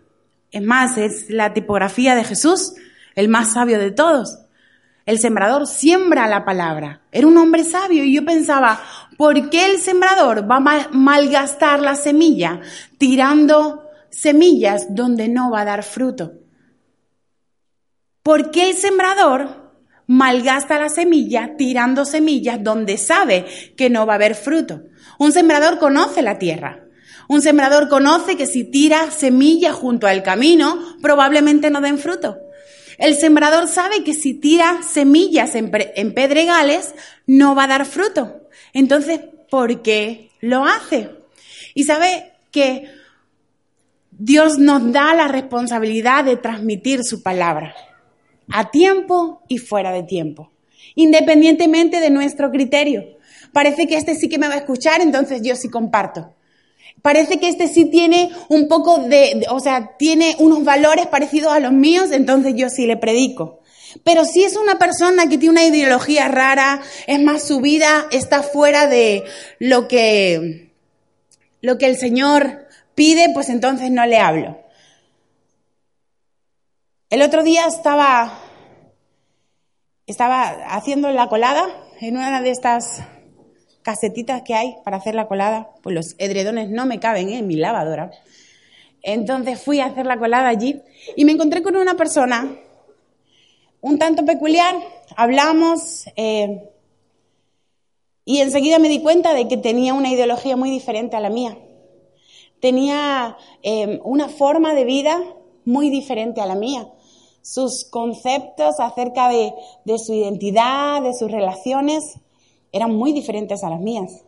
Es 0.52 0.64
más, 0.64 0.98
es 0.98 1.30
la 1.30 1.54
tipografía 1.54 2.16
de 2.16 2.24
Jesús, 2.24 2.74
el 3.16 3.28
más 3.28 3.54
sabio 3.54 3.80
de 3.80 3.92
todos. 3.92 4.40
El 5.06 5.20
sembrador 5.20 5.68
siembra 5.68 6.28
la 6.28 6.44
palabra. 6.44 7.02
Era 7.12 7.28
un 7.28 7.38
hombre 7.38 7.64
sabio 7.64 8.04
y 8.04 8.14
yo 8.14 8.26
pensaba, 8.26 8.82
¿por 9.18 9.50
qué 9.50 9.66
el 9.66 9.80
sembrador 9.80 10.50
va 10.50 10.58
a 10.58 10.90
malgastar 10.92 11.80
la 11.80 11.96
semilla 11.96 12.62
tirando 12.98 13.84
semillas 14.10 14.88
donde 14.90 15.30
no 15.30 15.52
va 15.52 15.62
a 15.62 15.66
dar 15.66 15.84
fruto? 15.84 16.34
¿Por 18.28 18.52
qué 18.52 18.70
el 18.70 18.76
sembrador 18.76 19.72
malgasta 20.06 20.78
la 20.78 20.90
semilla 20.90 21.56
tirando 21.58 22.04
semillas 22.04 22.62
donde 22.62 22.98
sabe 22.98 23.46
que 23.78 23.90
no 23.90 24.06
va 24.06 24.12
a 24.12 24.16
haber 24.18 24.36
fruto? 24.36 24.82
Un 25.18 25.32
sembrador 25.32 25.80
conoce 25.80 26.22
la 26.22 26.38
tierra. 26.38 26.84
Un 27.30 27.42
sembrador 27.42 27.88
conoce 27.88 28.36
que 28.36 28.46
si 28.46 28.66
tira 28.66 29.12
semillas 29.12 29.76
junto 29.76 30.08
al 30.08 30.24
camino, 30.24 30.78
probablemente 31.02 31.70
no 31.70 31.80
den 31.80 32.00
fruto. 32.00 32.38
El 32.98 33.16
sembrador 33.16 33.70
sabe 33.70 34.04
que 34.04 34.14
si 34.14 34.34
tira 34.34 34.82
semillas 34.84 35.56
en, 35.56 35.72
pedregales, 36.14 36.96
no 37.28 37.56
va 37.56 37.64
a 37.64 37.68
dar 37.68 37.86
fruto. 37.86 38.42
Entonces, 38.74 39.22
¿por 39.50 39.82
qué 39.82 40.32
lo 40.42 40.66
hace? 40.66 41.12
Y 41.76 41.86
sabe 41.86 42.34
que 42.52 42.92
Dios 44.12 44.58
nos 44.60 44.92
da 44.92 45.14
la 45.14 45.30
responsabilidad 45.30 46.26
de 46.26 46.36
transmitir 46.36 47.06
su 47.06 47.24
palabra 47.24 47.74
a 48.50 48.72
tiempo 48.72 49.42
y 49.48 49.58
fuera 49.58 49.92
de 49.92 50.04
tiempo, 50.04 50.52
independientemente 50.96 52.00
de 52.00 52.10
nuestro 52.10 52.52
criterio. 52.52 53.18
Parece 53.54 53.88
que 53.88 53.98
este 53.98 54.16
sí 54.16 54.30
que 54.30 54.38
me 54.38 54.48
va 54.48 54.56
a 54.56 54.60
escuchar, 54.60 55.02
entonces 55.02 55.42
yo 55.42 55.56
sí 55.56 55.70
comparto. 55.70 56.34
Parece 57.02 57.40
que 57.40 57.48
este 57.48 57.68
sí 57.68 57.86
tiene 57.86 58.30
un 58.50 58.68
poco 58.68 58.98
de, 59.00 59.46
o 59.50 59.60
sea, 59.60 59.96
tiene 59.98 60.36
unos 60.40 60.64
valores 60.64 61.08
parecidos 61.08 61.54
a 61.54 61.60
los 61.60 61.72
míos, 61.72 62.12
entonces 62.12 62.54
yo 62.56 62.70
sí 62.70 62.86
le 62.86 62.98
predico. 62.98 63.62
Pero 64.04 64.26
si 64.26 64.44
es 64.44 64.58
una 64.58 64.78
persona 64.78 65.30
que 65.30 65.38
tiene 65.38 65.52
una 65.52 65.66
ideología 65.66 66.28
rara, 66.28 66.82
es 67.08 67.22
más 67.22 67.48
su 67.48 67.62
vida 67.62 68.08
está 68.12 68.44
fuera 68.44 68.88
de 68.88 69.24
lo 69.60 69.88
que, 69.88 70.72
lo 71.62 71.78
que 71.78 71.86
el 71.86 71.98
Señor 71.98 72.68
pide, 72.96 73.30
pues 73.34 73.50
entonces 73.50 73.92
no 73.92 74.06
le 74.06 74.18
hablo. 74.18 74.60
El 77.10 77.22
otro 77.22 77.42
día 77.42 77.64
estaba, 77.68 78.38
haciendo 80.68 81.10
la 81.12 81.30
colada 81.30 81.66
en 82.02 82.18
una 82.18 82.42
de 82.42 82.52
estas 82.52 83.02
casetitas 83.82 84.42
que 84.42 84.54
hay 84.54 84.76
para 84.84 84.98
hacer 84.98 85.16
la 85.16 85.30
colada, 85.30 85.70
pues 85.84 85.96
los 85.96 86.16
edredones 86.18 86.70
no 86.70 86.86
me 86.86 87.00
caben 87.00 87.30
en 87.30 87.48
mi 87.48 87.56
lavadora. 87.56 88.12
Entonces 89.04 89.62
fui 89.62 89.80
a 89.80 89.86
hacer 89.86 90.06
la 90.06 90.20
colada 90.20 90.50
allí 90.50 90.82
y 91.16 91.24
me 91.24 91.32
encontré 91.32 91.64
con 91.64 91.78
una 91.78 91.96
persona 91.96 92.60
un 93.80 93.98
tanto 93.98 94.26
peculiar, 94.26 94.76
hablamos 95.16 96.08
eh, 96.18 96.70
y 98.26 98.40
enseguida 98.42 98.80
me 98.80 98.90
di 98.90 99.02
cuenta 99.02 99.34
de 99.34 99.48
que 99.48 99.56
tenía 99.56 99.94
una 99.94 100.10
ideología 100.10 100.58
muy 100.58 100.70
diferente 100.70 101.16
a 101.16 101.22
la 101.22 101.30
mía. 101.30 101.58
Tenía 102.60 103.38
eh, 103.64 104.02
una 104.04 104.28
forma 104.28 104.74
de 104.74 104.84
vida 104.84 105.24
muy 105.64 105.90
diferente 105.90 106.42
a 106.42 106.46
la 106.46 106.56
mía. 106.56 106.92
Sus 107.50 107.86
conceptos 107.86 108.78
acerca 108.82 109.30
de, 109.30 109.54
su 109.98 110.14
identidad, 110.14 111.02
de 111.02 111.14
sus 111.14 111.32
relaciones, 111.32 112.16
eran 112.74 112.94
muy 112.94 113.14
diferentes 113.14 113.64
a 113.64 113.70
las 113.70 113.80
mías. 113.80 114.26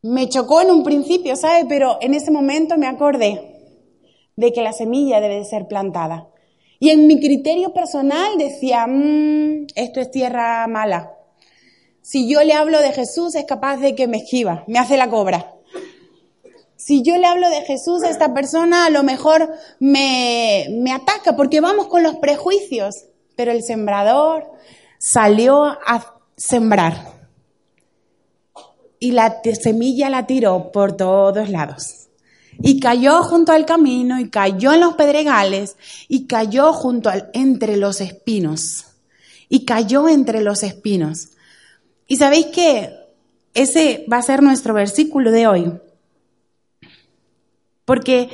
Me 0.00 0.26
chocó 0.30 0.62
en 0.62 0.70
un 0.70 0.84
principio, 0.84 1.36
¿sabe? 1.36 1.66
Pero 1.68 1.98
en 2.00 2.14
ese 2.14 2.30
momento 2.30 2.78
me 2.78 2.86
acordé 2.86 3.76
de 4.36 4.52
que 4.54 4.62
la 4.62 4.72
semilla 4.72 5.20
debe 5.20 5.36
de 5.36 5.44
ser 5.44 5.68
plantada. 5.68 6.30
Y 6.80 6.88
en 6.88 7.06
mi 7.06 7.20
criterio 7.20 7.74
personal 7.74 8.38
decía, 8.38 8.86
mmm, 8.88 9.66
esto 9.74 10.00
es 10.00 10.10
tierra 10.10 10.66
mala. 10.68 11.14
Si 12.00 12.26
yo 12.26 12.42
le 12.42 12.54
hablo 12.54 12.80
de 12.80 12.92
Jesús 12.92 13.34
es 13.34 13.44
capaz 13.44 13.76
de 13.76 13.94
que 13.94 14.08
me 14.08 14.16
esquiva, 14.16 14.64
me 14.66 14.78
hace 14.78 14.96
la 14.96 15.10
cobra. 15.10 15.56
Si 16.84 17.02
yo 17.02 17.16
le 17.16 17.26
hablo 17.26 17.48
de 17.48 17.62
Jesús 17.62 18.02
a 18.02 18.10
esta 18.10 18.34
persona 18.34 18.86
a 18.86 18.90
lo 18.90 19.04
mejor 19.04 19.52
me, 19.78 20.66
me 20.70 20.92
ataca 20.92 21.36
porque 21.36 21.60
vamos 21.60 21.86
con 21.86 22.02
los 22.02 22.16
prejuicios. 22.16 23.04
Pero 23.36 23.52
el 23.52 23.62
sembrador 23.62 24.50
salió 24.98 25.64
a 25.64 26.16
sembrar. 26.36 27.12
Y 28.98 29.12
la 29.12 29.40
semilla 29.60 30.10
la 30.10 30.26
tiró 30.26 30.72
por 30.72 30.96
todos 30.96 31.48
lados. 31.48 32.08
Y 32.60 32.80
cayó 32.80 33.22
junto 33.22 33.52
al 33.52 33.64
camino, 33.64 34.18
y 34.18 34.28
cayó 34.28 34.72
en 34.72 34.80
los 34.80 34.94
pedregales, 34.94 35.76
y 36.08 36.26
cayó 36.26 36.72
junto 36.72 37.10
al, 37.10 37.30
entre 37.32 37.76
los 37.76 38.00
espinos. 38.00 38.86
Y 39.48 39.64
cayó 39.64 40.08
entre 40.08 40.42
los 40.42 40.62
espinos. 40.64 41.30
Y 42.08 42.16
sabéis 42.16 42.46
que 42.46 42.92
ese 43.54 44.04
va 44.12 44.18
a 44.18 44.22
ser 44.22 44.42
nuestro 44.42 44.74
versículo 44.74 45.30
de 45.30 45.46
hoy. 45.46 45.72
Porque 47.92 48.30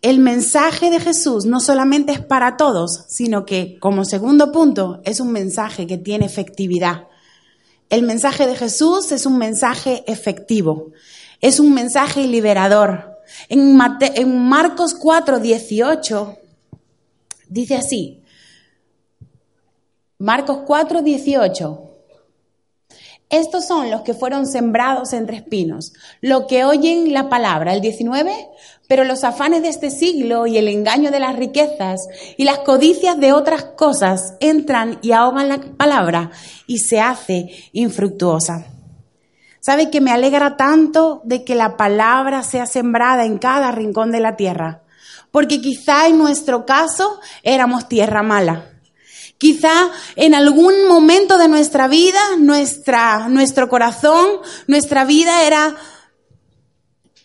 el 0.00 0.18
mensaje 0.18 0.88
de 0.88 0.98
Jesús 0.98 1.44
no 1.44 1.60
solamente 1.60 2.12
es 2.12 2.20
para 2.20 2.56
todos, 2.56 3.04
sino 3.06 3.44
que 3.44 3.78
como 3.80 4.06
segundo 4.06 4.50
punto 4.50 5.02
es 5.04 5.20
un 5.20 5.30
mensaje 5.30 5.86
que 5.86 5.98
tiene 5.98 6.24
efectividad. 6.24 7.06
El 7.90 8.02
mensaje 8.02 8.46
de 8.46 8.56
Jesús 8.56 9.12
es 9.12 9.26
un 9.26 9.36
mensaje 9.36 10.04
efectivo, 10.10 10.92
es 11.42 11.60
un 11.60 11.74
mensaje 11.74 12.26
liberador. 12.26 13.20
En, 13.50 13.76
Marcos 14.48 14.94
4, 14.94 15.38
18 15.38 16.38
dice 17.50 17.76
así, 17.76 18.22
Marcos 20.16 20.60
4, 20.64 21.02
18. 21.02 21.91
Estos 23.32 23.66
son 23.66 23.90
los 23.90 24.02
que 24.02 24.12
fueron 24.12 24.46
sembrados 24.46 25.14
entre 25.14 25.38
espinos, 25.38 25.94
los 26.20 26.44
que 26.44 26.66
oyen 26.66 27.14
la 27.14 27.30
palabra. 27.30 27.72
El 27.72 27.80
19, 27.80 28.30
pero 28.88 29.04
los 29.04 29.24
afanes 29.24 29.62
de 29.62 29.70
este 29.70 29.90
siglo 29.90 30.46
y 30.46 30.58
el 30.58 30.68
engaño 30.68 31.10
de 31.10 31.18
las 31.18 31.36
riquezas 31.36 32.08
y 32.36 32.44
las 32.44 32.58
codicias 32.58 33.18
de 33.18 33.32
otras 33.32 33.64
cosas 33.64 34.34
entran 34.40 34.98
y 35.00 35.12
ahogan 35.12 35.48
la 35.48 35.62
palabra 35.78 36.30
y 36.66 36.80
se 36.80 37.00
hace 37.00 37.48
infructuosa. 37.72 38.66
¿Sabe 39.60 39.88
que 39.88 40.02
me 40.02 40.10
alegra 40.10 40.58
tanto 40.58 41.22
de 41.24 41.42
que 41.42 41.54
la 41.54 41.78
palabra 41.78 42.42
sea 42.42 42.66
sembrada 42.66 43.24
en 43.24 43.38
cada 43.38 43.72
rincón 43.72 44.12
de 44.12 44.20
la 44.20 44.36
tierra? 44.36 44.82
Porque 45.30 45.62
quizá 45.62 46.06
en 46.06 46.18
nuestro 46.18 46.66
caso 46.66 47.18
éramos 47.42 47.88
tierra 47.88 48.22
mala. 48.22 48.71
Quizá 49.42 49.90
en 50.14 50.36
algún 50.36 50.86
momento 50.86 51.36
de 51.36 51.48
nuestra 51.48 51.88
vida, 51.88 52.20
nuestra, 52.38 53.26
nuestro 53.28 53.68
corazón, 53.68 54.38
nuestra 54.68 55.04
vida 55.04 55.42
era 55.42 55.74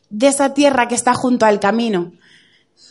de 0.10 0.26
esa 0.26 0.56
tierra 0.56 0.88
que 0.88 0.96
está 0.96 1.14
junto 1.14 1.46
al 1.46 1.60
camino, 1.60 2.14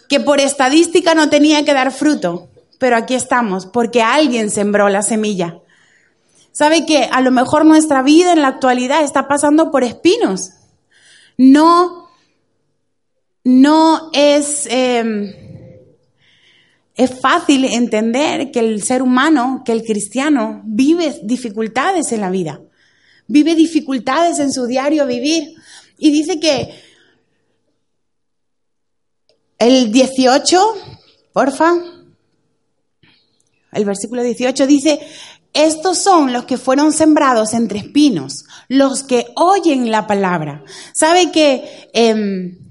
que 0.09 0.21
por 0.21 0.39
estadística 0.39 1.17
no 1.17 1.29
tenía 1.29 1.65
que 1.65 1.75
dar 1.75 1.91
fruto, 1.91 2.51
pero 2.79 2.95
aquí 2.95 3.17
estamos, 3.17 3.67
porque 3.67 4.01
alguien 4.01 4.49
sembró 4.49 4.89
la 4.89 5.03
semilla. 5.03 5.59
¿Sabe 6.53 6.87
que 6.87 7.09
a 7.11 7.21
lo 7.21 7.33
mejor 7.33 7.65
nuestra 7.65 8.03
vida 8.03 8.33
en 8.33 8.43
la 8.43 8.49
actualidad 8.49 9.03
está 9.03 9.27
pasando 9.27 9.73
por 9.73 9.83
espinos? 9.83 10.53
No, 11.37 12.11
no 13.43 14.09
es, 14.13 14.69
em, 14.71 15.33
es 16.97 17.21
fácil 17.21 17.65
entender 17.67 18.51
que 18.51 18.61
el 18.61 18.83
ser 18.83 19.03
humano, 19.03 19.63
que 19.65 19.73
el 19.73 19.83
cristiano, 19.83 20.63
vive 20.65 21.21
dificultades 21.23 22.11
en 22.13 22.23
la 22.23 22.31
vida, 22.31 22.61
vive 23.27 23.55
dificultades 23.55 24.39
en 24.39 24.51
su 24.51 24.67
diario 24.67 25.07
vivir. 25.07 25.55
Y 25.99 26.11
dice 26.11 26.41
que 26.41 26.75
el 29.59 29.93
18, 29.93 30.63
porfa, 31.35 31.75
el 33.73 33.85
versículo 33.85 34.23
18 34.23 34.67
dice, 34.67 34.99
estos 35.53 35.99
son 35.99 36.33
los 36.33 36.47
que 36.47 36.57
fueron 36.57 36.93
sembrados 36.93 37.53
entre 37.53 37.81
espinos, 37.81 38.45
los 38.69 39.03
que 39.03 39.27
oyen 39.37 39.91
la 39.91 40.07
palabra. 40.07 40.65
¿Sabe 40.95 41.31
que 41.31 41.91
em, 41.93 42.66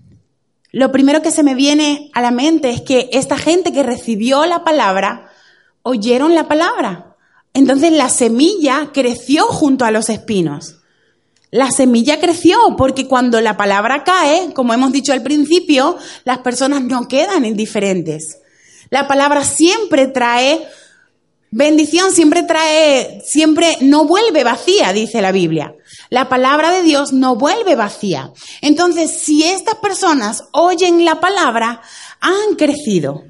lo 0.76 0.92
primero 0.92 1.22
que 1.22 1.32
se 1.32 1.42
me 1.42 1.56
viene 1.56 2.12
a 2.14 2.22
la 2.22 2.32
mente 2.32 2.70
es 2.70 2.82
que 2.82 3.10
esta 3.14 3.38
gente 3.38 3.72
que 3.72 3.82
recibió 3.82 4.46
la 4.46 4.66
palabra, 4.66 5.32
oyeron 5.84 6.36
la 6.36 6.50
palabra. 6.50 7.16
Entonces 7.54 7.94
la 7.94 8.10
semilla 8.10 8.90
creció 8.94 9.46
junto 9.46 9.86
a 9.86 9.92
los 9.92 10.10
espinos. 10.10 10.82
La 11.50 11.72
semilla 11.72 12.20
creció 12.20 12.58
porque 12.78 13.08
cuando 13.08 13.40
la 13.40 13.56
palabra 13.56 14.04
cae, 14.04 14.52
como 14.54 14.74
hemos 14.74 14.92
dicho 14.92 15.14
al 15.14 15.24
principio, 15.24 15.96
las 16.26 16.40
personas 16.40 16.84
no 16.84 17.08
quedan 17.08 17.46
indiferentes. 17.46 18.40
La 18.90 19.08
palabra 19.08 19.46
siempre 19.46 20.08
trae 20.08 20.68
bendición, 21.52 22.12
siempre 22.12 22.44
trae, 22.44 23.22
siempre 23.26 23.78
no 23.82 24.06
vuelve 24.06 24.44
vacía, 24.44 24.94
dice 24.94 25.22
la 25.22 25.32
Biblia. 25.32 25.76
La 26.10 26.30
palabra 26.30 26.72
de 26.72 26.84
Dios 26.84 27.14
no 27.14 27.36
vuelve 27.36 27.76
vacía. 27.76 28.32
Entonces, 28.62 29.12
si 29.12 29.44
estas 29.44 29.76
personas 29.76 30.46
oyen 30.52 31.06
la 31.06 31.20
palabra, 31.20 31.82
han 32.20 32.56
crecido 32.58 33.24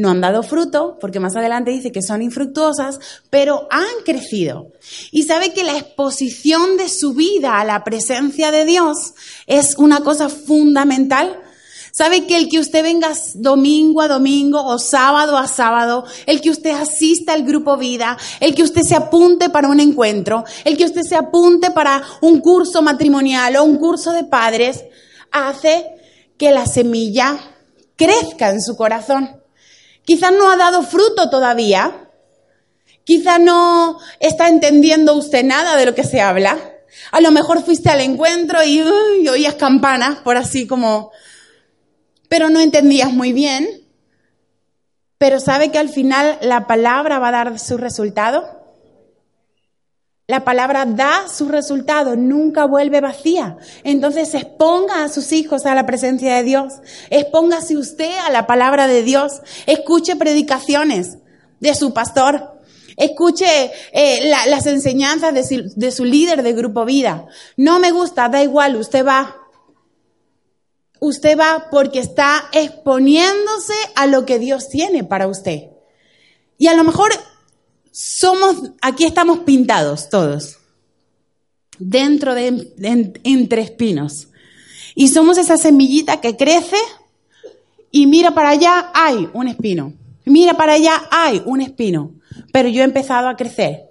no 0.00 0.10
han 0.10 0.20
dado 0.20 0.42
fruto, 0.42 0.96
porque 1.00 1.20
más 1.20 1.36
adelante 1.36 1.70
dice 1.70 1.92
que 1.92 2.02
son 2.02 2.22
infructuosas, 2.22 2.98
pero 3.28 3.68
han 3.70 4.02
crecido. 4.04 4.72
Y 5.10 5.24
sabe 5.24 5.52
que 5.52 5.62
la 5.62 5.76
exposición 5.76 6.76
de 6.76 6.88
su 6.88 7.12
vida 7.12 7.60
a 7.60 7.64
la 7.64 7.84
presencia 7.84 8.50
de 8.50 8.64
Dios 8.64 9.14
es 9.46 9.76
una 9.76 10.00
cosa 10.00 10.28
fundamental. 10.28 11.40
¿Sabe 12.00 12.26
que 12.26 12.38
el 12.38 12.48
que 12.48 12.58
usted 12.58 12.82
venga 12.82 13.12
domingo 13.34 14.00
a 14.00 14.08
domingo 14.08 14.64
o 14.64 14.78
sábado 14.78 15.36
a 15.36 15.46
sábado, 15.46 16.06
el 16.24 16.40
que 16.40 16.48
usted 16.48 16.70
asista 16.70 17.34
al 17.34 17.42
grupo 17.42 17.76
vida, 17.76 18.16
el 18.40 18.54
que 18.54 18.62
usted 18.62 18.80
se 18.80 18.96
apunte 18.96 19.50
para 19.50 19.68
un 19.68 19.80
encuentro, 19.80 20.44
el 20.64 20.78
que 20.78 20.86
usted 20.86 21.02
se 21.02 21.14
apunte 21.14 21.72
para 21.72 22.02
un 22.22 22.40
curso 22.40 22.80
matrimonial 22.80 23.54
o 23.56 23.64
un 23.64 23.76
curso 23.76 24.12
de 24.12 24.24
padres, 24.24 24.82
hace 25.30 25.88
que 26.38 26.52
la 26.52 26.64
semilla 26.64 27.38
crezca 27.96 28.48
en 28.48 28.62
su 28.62 28.78
corazón? 28.78 29.38
Quizás 30.02 30.32
no 30.32 30.50
ha 30.50 30.56
dado 30.56 30.82
fruto 30.82 31.28
todavía. 31.28 32.08
Quizá 33.04 33.38
no 33.38 33.98
está 34.20 34.48
entendiendo 34.48 35.16
usted 35.16 35.44
nada 35.44 35.76
de 35.76 35.84
lo 35.84 35.94
que 35.94 36.04
se 36.04 36.22
habla. 36.22 36.58
A 37.12 37.20
lo 37.20 37.30
mejor 37.30 37.62
fuiste 37.62 37.90
al 37.90 38.00
encuentro 38.00 38.64
y, 38.64 38.80
oías 39.28 39.56
campanas, 39.56 40.20
por 40.20 40.38
así 40.38 40.66
como... 40.66 41.10
Pero 42.30 42.48
no 42.48 42.60
entendías 42.60 43.12
muy 43.12 43.32
bien. 43.32 43.68
Pero 45.18 45.40
sabe 45.40 45.72
que 45.72 45.78
al 45.78 45.88
final 45.88 46.38
la 46.42 46.68
palabra 46.68 47.18
va 47.18 47.28
a 47.28 47.32
dar 47.32 47.58
su 47.58 47.76
resultado. 47.76 48.48
La 50.28 50.44
palabra 50.44 50.84
da 50.86 51.26
su 51.28 51.48
resultado, 51.48 52.14
nunca 52.14 52.66
vuelve 52.66 53.00
vacía. 53.00 53.56
Entonces 53.82 54.32
exponga 54.32 55.02
a 55.02 55.08
sus 55.08 55.32
hijos 55.32 55.66
a 55.66 55.74
la 55.74 55.86
presencia 55.86 56.36
de 56.36 56.44
Dios. 56.44 56.74
Expóngase 57.10 57.76
usted 57.76 58.16
a 58.24 58.30
la 58.30 58.46
palabra 58.46 58.86
de 58.86 59.02
Dios. 59.02 59.42
Escuche 59.66 60.14
predicaciones 60.14 61.18
de 61.58 61.74
su 61.74 61.92
pastor. 61.92 62.60
Escuche 62.96 63.72
eh, 63.92 64.30
las 64.46 64.66
enseñanzas 64.66 65.34
de 65.34 65.42
su, 65.42 65.72
de 65.74 65.90
su 65.90 66.04
líder 66.04 66.44
de 66.44 66.52
grupo 66.52 66.84
vida. 66.84 67.26
No 67.56 67.80
me 67.80 67.90
gusta, 67.90 68.28
da 68.28 68.40
igual, 68.40 68.76
usted 68.76 69.04
va. 69.04 69.39
Usted 71.00 71.38
va 71.38 71.68
porque 71.70 71.98
está 71.98 72.44
exponiéndose 72.52 73.74
a 73.96 74.06
lo 74.06 74.26
que 74.26 74.38
Dios 74.38 74.68
tiene 74.68 75.02
para 75.02 75.26
usted. 75.26 75.70
Y 76.58 76.66
a 76.66 76.74
lo 76.74 76.84
mejor 76.84 77.10
somos, 77.90 78.72
aquí 78.82 79.04
estamos 79.04 79.40
pintados 79.40 80.10
todos, 80.10 80.58
dentro 81.78 82.34
de, 82.34 82.74
entre 83.24 83.62
espinos. 83.62 84.28
Y 84.94 85.08
somos 85.08 85.38
esa 85.38 85.56
semillita 85.56 86.20
que 86.20 86.36
crece 86.36 86.76
y 87.90 88.06
mira 88.06 88.32
para 88.32 88.50
allá, 88.50 88.90
hay 88.94 89.28
un 89.32 89.48
espino. 89.48 89.94
Mira 90.26 90.54
para 90.54 90.74
allá, 90.74 91.02
hay 91.10 91.42
un 91.46 91.62
espino. 91.62 92.12
Pero 92.52 92.68
yo 92.68 92.82
he 92.82 92.84
empezado 92.84 93.28
a 93.28 93.36
crecer. 93.36 93.88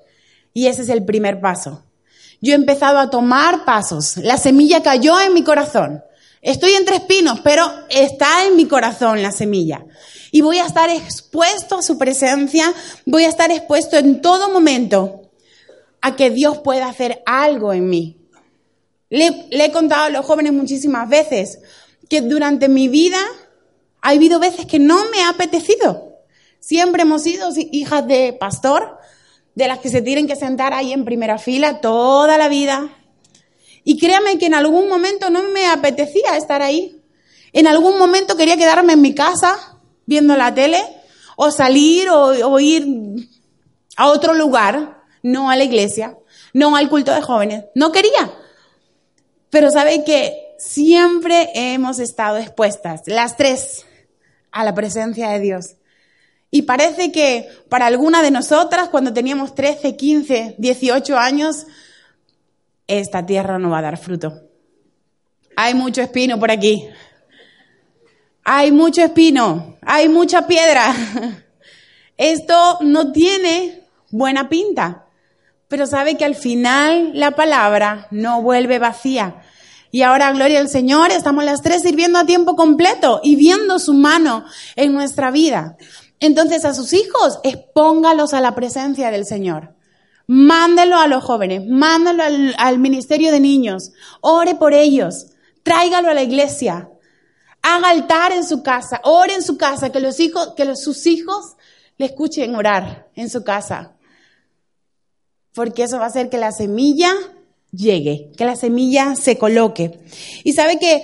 Y 0.54 0.68
ese 0.68 0.84
es 0.84 0.90
el 0.90 1.04
primer 1.04 1.42
paso. 1.42 1.84
Yo 2.42 2.54
he 2.54 2.56
empezado 2.56 3.00
a 3.00 3.10
tomar 3.10 3.66
pasos. 3.66 4.18
La 4.18 4.38
semilla 4.38 4.82
cayó 4.82 5.20
en 5.20 5.34
mi 5.34 5.44
corazón. 5.44 6.04
Estoy 6.42 6.72
entre 6.72 6.98
espinos, 6.98 7.42
pero 7.44 7.70
está 7.90 8.46
en 8.46 8.56
mi 8.56 8.66
corazón 8.66 9.22
la 9.22 9.32
semilla 9.32 9.86
y 10.32 10.42
voy 10.42 10.60
a 10.60 10.66
estar 10.66 10.90
expuesto 10.90 11.80
a 11.80 11.82
su 11.82 11.98
presencia, 11.98 12.74
voy 13.06 13.24
a 13.24 13.30
estar 13.30 13.52
expuesto 13.52 13.98
en 13.98 14.22
todo 14.22 14.50
momento 14.50 15.32
a 16.02 16.16
que 16.16 16.30
Dios 16.30 16.60
pueda 16.60 16.88
hacer 16.88 17.22
algo 17.26 17.74
en 17.74 17.90
mí. 17.90 18.18
Le, 19.10 19.48
he 19.52 19.72
contado 19.72 20.06
a 20.06 20.10
los 20.10 20.26
jóvenes 20.26 20.54
muchísimas 20.54 21.10
veces 21.10 21.60
que 22.10 22.22
durante 22.22 22.70
mi 22.70 22.88
vida 22.88 23.20
ha 24.02 24.10
habido 24.10 24.40
veces 24.40 24.66
que 24.66 24.80
no 24.80 25.10
me 25.10 25.22
ha 25.24 25.30
apetecido. 25.30 26.20
Siempre 26.60 27.02
hemos 27.02 27.24
sido 27.24 27.50
hijas 27.72 28.08
de 28.08 28.34
pastor, 28.34 28.98
de 29.56 29.68
las 29.68 29.80
que 29.80 29.90
se 29.90 30.02
tienen 30.02 30.28
que 30.28 30.36
sentar 30.36 30.74
ahí 30.74 30.94
en 30.94 31.06
primera 31.06 31.38
fila 31.38 31.82
toda 31.82 32.38
la 32.38 32.50
vida. 32.50 32.90
Y 33.84 33.98
créame 33.98 34.38
que 34.38 34.46
en 34.46 34.54
algún 34.54 34.90
momento 34.90 35.30
no 35.30 35.44
me 35.44 35.68
apetecía 35.68 36.38
estar 36.38 36.62
ahí. 36.62 37.02
En 37.54 37.68
algún 37.68 37.98
momento 37.98 38.38
quería 38.38 38.58
quedarme 38.58 38.94
en 38.94 39.02
mi 39.02 39.16
casa 39.16 39.78
viendo 40.06 40.36
la 40.36 40.54
tele 40.54 40.84
o 41.36 41.52
salir 41.52 42.10
o, 42.10 42.60
ir 42.60 42.86
a 43.96 44.08
otro 44.10 44.34
lugar, 44.34 45.04
no 45.24 45.50
a 45.50 45.56
la 45.56 45.64
iglesia, 45.64 46.18
no 46.54 46.76
al 46.76 46.90
culto 46.90 47.14
de 47.14 47.22
jóvenes. 47.22 47.66
No 47.76 47.92
quería. 47.92 48.34
Pero 49.50 49.72
sabe 49.72 50.04
que 50.04 50.56
siempre 50.58 51.50
hemos 51.54 52.00
estado 52.00 52.38
expuestas, 52.38 53.02
las 53.06 53.38
tres, 53.38 53.86
a 54.52 54.64
la 54.64 54.74
presencia 54.74 55.30
de 55.30 55.40
Dios. 55.40 55.76
Y 56.52 56.64
parece 56.64 57.12
que 57.12 57.48
para 57.70 57.86
alguna 57.86 58.22
de 58.22 58.32
nosotras, 58.32 58.90
cuando 58.90 59.14
teníamos 59.14 59.56
13, 59.56 59.96
15, 59.96 60.56
18 60.58 61.18
años, 61.18 61.68
esta 62.90 63.26
tierra 63.26 63.58
no 63.58 63.70
va 63.70 63.78
a 63.78 63.84
dar 63.84 63.98
fruto. 63.98 64.34
Hay 65.56 65.74
mucho 65.74 66.02
espino 66.02 66.38
por 66.40 66.52
aquí 66.52 66.90
hay 68.52 68.72
mucho 68.72 69.04
espino, 69.04 69.78
hay 69.84 70.10
mucha 70.10 70.48
piedra. 70.48 70.92
Esto 72.18 72.80
no 72.82 73.12
tiene 73.12 73.88
buena 74.10 74.50
pinta, 74.50 75.06
pero 75.68 75.86
sabe 75.86 76.18
que 76.18 76.26
al 76.26 76.34
final 76.34 77.12
la 77.14 77.32
palabra 77.32 78.08
no 78.10 78.42
vuelve 78.42 78.80
vacía. 78.80 79.44
Y 79.92 80.02
ahora, 80.02 80.32
gloria 80.34 80.62
al 80.62 80.68
Señor, 80.68 81.12
estamos 81.12 81.44
las 81.44 81.62
tres 81.62 81.84
sirviendo 81.84 82.18
a 82.18 82.26
tiempo 82.26 82.56
completo 82.56 83.22
y 83.24 83.36
viendo 83.36 83.78
su 83.78 83.94
mano 83.94 84.46
en 84.76 84.94
nuestra 84.94 85.30
vida. 85.30 85.78
Entonces 86.20 86.66
a 86.66 86.74
sus 86.74 86.94
hijos, 86.94 87.40
expóngalos 87.44 88.34
a 88.34 88.42
la 88.42 88.56
presencia 88.56 89.12
del 89.12 89.28
Señor. 89.28 89.76
Mándelo 90.32 90.98
a 90.98 91.08
los 91.08 91.24
jóvenes, 91.24 91.66
mándalo 91.66 92.24
al, 92.24 92.54
al 92.58 92.78
ministerio 92.78 93.32
de 93.32 93.40
niños, 93.40 93.92
ore 94.22 94.54
por 94.54 94.76
ellos, 94.76 95.26
tráigalo 95.64 96.10
a 96.10 96.14
la 96.14 96.22
iglesia, 96.22 96.90
Haga 97.62 97.90
altar 97.90 98.32
en 98.32 98.46
su 98.46 98.64
casa, 98.64 99.02
ore 99.04 99.34
en 99.34 99.44
su 99.44 99.58
casa, 99.58 99.92
que 99.92 100.00
los 100.00 100.20
hijos, 100.20 100.54
que 100.56 100.76
sus 100.76 101.06
hijos 101.06 101.58
le 101.98 102.06
escuchen 102.06 102.56
orar 102.56 103.10
en 103.16 103.30
su 103.30 103.44
casa. 103.44 103.96
Porque 105.54 105.84
eso 105.84 105.98
va 105.98 106.06
a 106.06 106.08
hacer 106.08 106.30
que 106.30 106.38
la 106.38 106.54
semilla 106.54 107.12
llegue, 107.72 108.32
que 108.38 108.46
la 108.46 108.56
semilla 108.56 109.16
se 109.16 109.38
coloque. 109.38 110.00
Y 110.44 110.54
sabe 110.54 110.80
que 110.80 111.04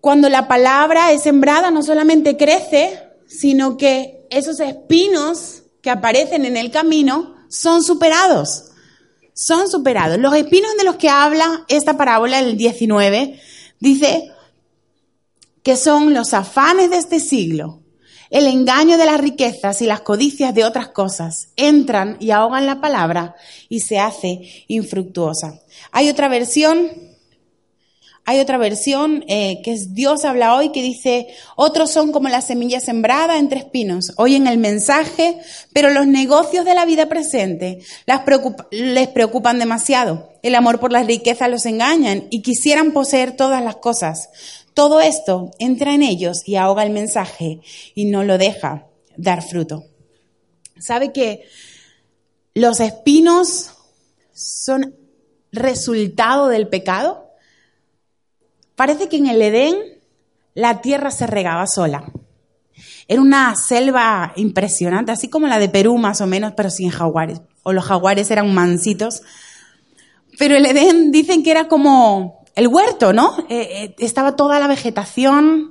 cuando 0.00 0.28
la 0.28 0.46
palabra 0.46 1.10
es 1.10 1.22
sembrada 1.22 1.70
no 1.72 1.82
solamente 1.82 2.36
crece, 2.36 3.00
sino 3.26 3.76
que 3.76 4.26
esos 4.30 4.60
espinos 4.60 5.64
que 5.80 5.90
aparecen 5.90 6.44
en 6.44 6.56
el 6.56 6.70
camino 6.70 7.34
son 7.52 7.82
superados. 7.82 8.64
Son 9.34 9.68
superados. 9.68 10.18
Los 10.18 10.34
espinos 10.34 10.70
de 10.78 10.84
los 10.84 10.96
que 10.96 11.10
habla 11.10 11.64
esta 11.68 11.96
parábola, 11.96 12.40
el 12.40 12.56
19, 12.56 13.38
dice 13.78 14.32
que 15.62 15.76
son 15.76 16.14
los 16.14 16.34
afanes 16.34 16.90
de 16.90 16.96
este 16.96 17.20
siglo, 17.20 17.80
el 18.30 18.46
engaño 18.46 18.96
de 18.96 19.04
las 19.04 19.20
riquezas 19.20 19.82
y 19.82 19.86
las 19.86 20.00
codicias 20.00 20.54
de 20.54 20.64
otras 20.64 20.88
cosas 20.88 21.50
entran 21.56 22.16
y 22.18 22.30
ahogan 22.30 22.66
la 22.66 22.80
palabra 22.80 23.36
y 23.68 23.80
se 23.80 23.98
hace 23.98 24.64
infructuosa. 24.68 25.60
Hay 25.92 26.08
otra 26.08 26.28
versión, 26.28 26.90
hay 28.24 28.38
otra 28.38 28.56
versión 28.56 29.24
eh, 29.26 29.60
que 29.64 29.72
es 29.72 29.94
Dios 29.94 30.24
habla 30.24 30.54
hoy 30.54 30.70
que 30.70 30.80
dice, 30.80 31.26
otros 31.56 31.90
son 31.90 32.12
como 32.12 32.28
la 32.28 32.40
semilla 32.40 32.78
sembrada 32.78 33.36
entre 33.36 33.58
espinos. 33.58 34.12
Oyen 34.16 34.46
el 34.46 34.58
mensaje, 34.58 35.38
pero 35.72 35.90
los 35.90 36.06
negocios 36.06 36.64
de 36.64 36.74
la 36.74 36.84
vida 36.84 37.08
presente 37.08 37.80
les 38.70 39.08
preocupan 39.08 39.58
demasiado. 39.58 40.30
El 40.42 40.54
amor 40.54 40.78
por 40.78 40.92
las 40.92 41.06
riquezas 41.06 41.50
los 41.50 41.66
engañan 41.66 42.28
y 42.30 42.42
quisieran 42.42 42.92
poseer 42.92 43.36
todas 43.36 43.62
las 43.62 43.76
cosas. 43.76 44.28
Todo 44.72 45.00
esto 45.00 45.50
entra 45.58 45.92
en 45.92 46.02
ellos 46.02 46.42
y 46.46 46.54
ahoga 46.54 46.84
el 46.84 46.90
mensaje 46.90 47.60
y 47.96 48.04
no 48.04 48.22
lo 48.22 48.38
deja 48.38 48.86
dar 49.16 49.42
fruto. 49.42 49.84
¿Sabe 50.78 51.12
que 51.12 51.42
los 52.54 52.78
espinos 52.78 53.70
son 54.32 54.94
resultado 55.50 56.46
del 56.46 56.68
pecado? 56.68 57.31
Parece 58.82 59.08
que 59.08 59.16
en 59.16 59.28
el 59.28 59.40
Edén 59.40 59.76
la 60.54 60.80
tierra 60.80 61.12
se 61.12 61.28
regaba 61.28 61.68
sola. 61.68 62.02
Era 63.06 63.22
una 63.22 63.54
selva 63.54 64.32
impresionante, 64.34 65.12
así 65.12 65.28
como 65.28 65.46
la 65.46 65.60
de 65.60 65.68
Perú 65.68 65.98
más 65.98 66.20
o 66.20 66.26
menos, 66.26 66.54
pero 66.56 66.68
sin 66.68 66.90
jaguares. 66.90 67.42
O 67.62 67.72
los 67.72 67.84
jaguares 67.84 68.28
eran 68.32 68.52
mansitos. 68.52 69.22
Pero 70.36 70.56
el 70.56 70.66
Edén 70.66 71.12
dicen 71.12 71.44
que 71.44 71.52
era 71.52 71.68
como 71.68 72.44
el 72.56 72.66
huerto, 72.66 73.12
¿no? 73.12 73.36
Eh, 73.48 73.68
eh, 73.70 73.94
estaba 74.00 74.34
toda 74.34 74.58
la 74.58 74.66
vegetación, 74.66 75.70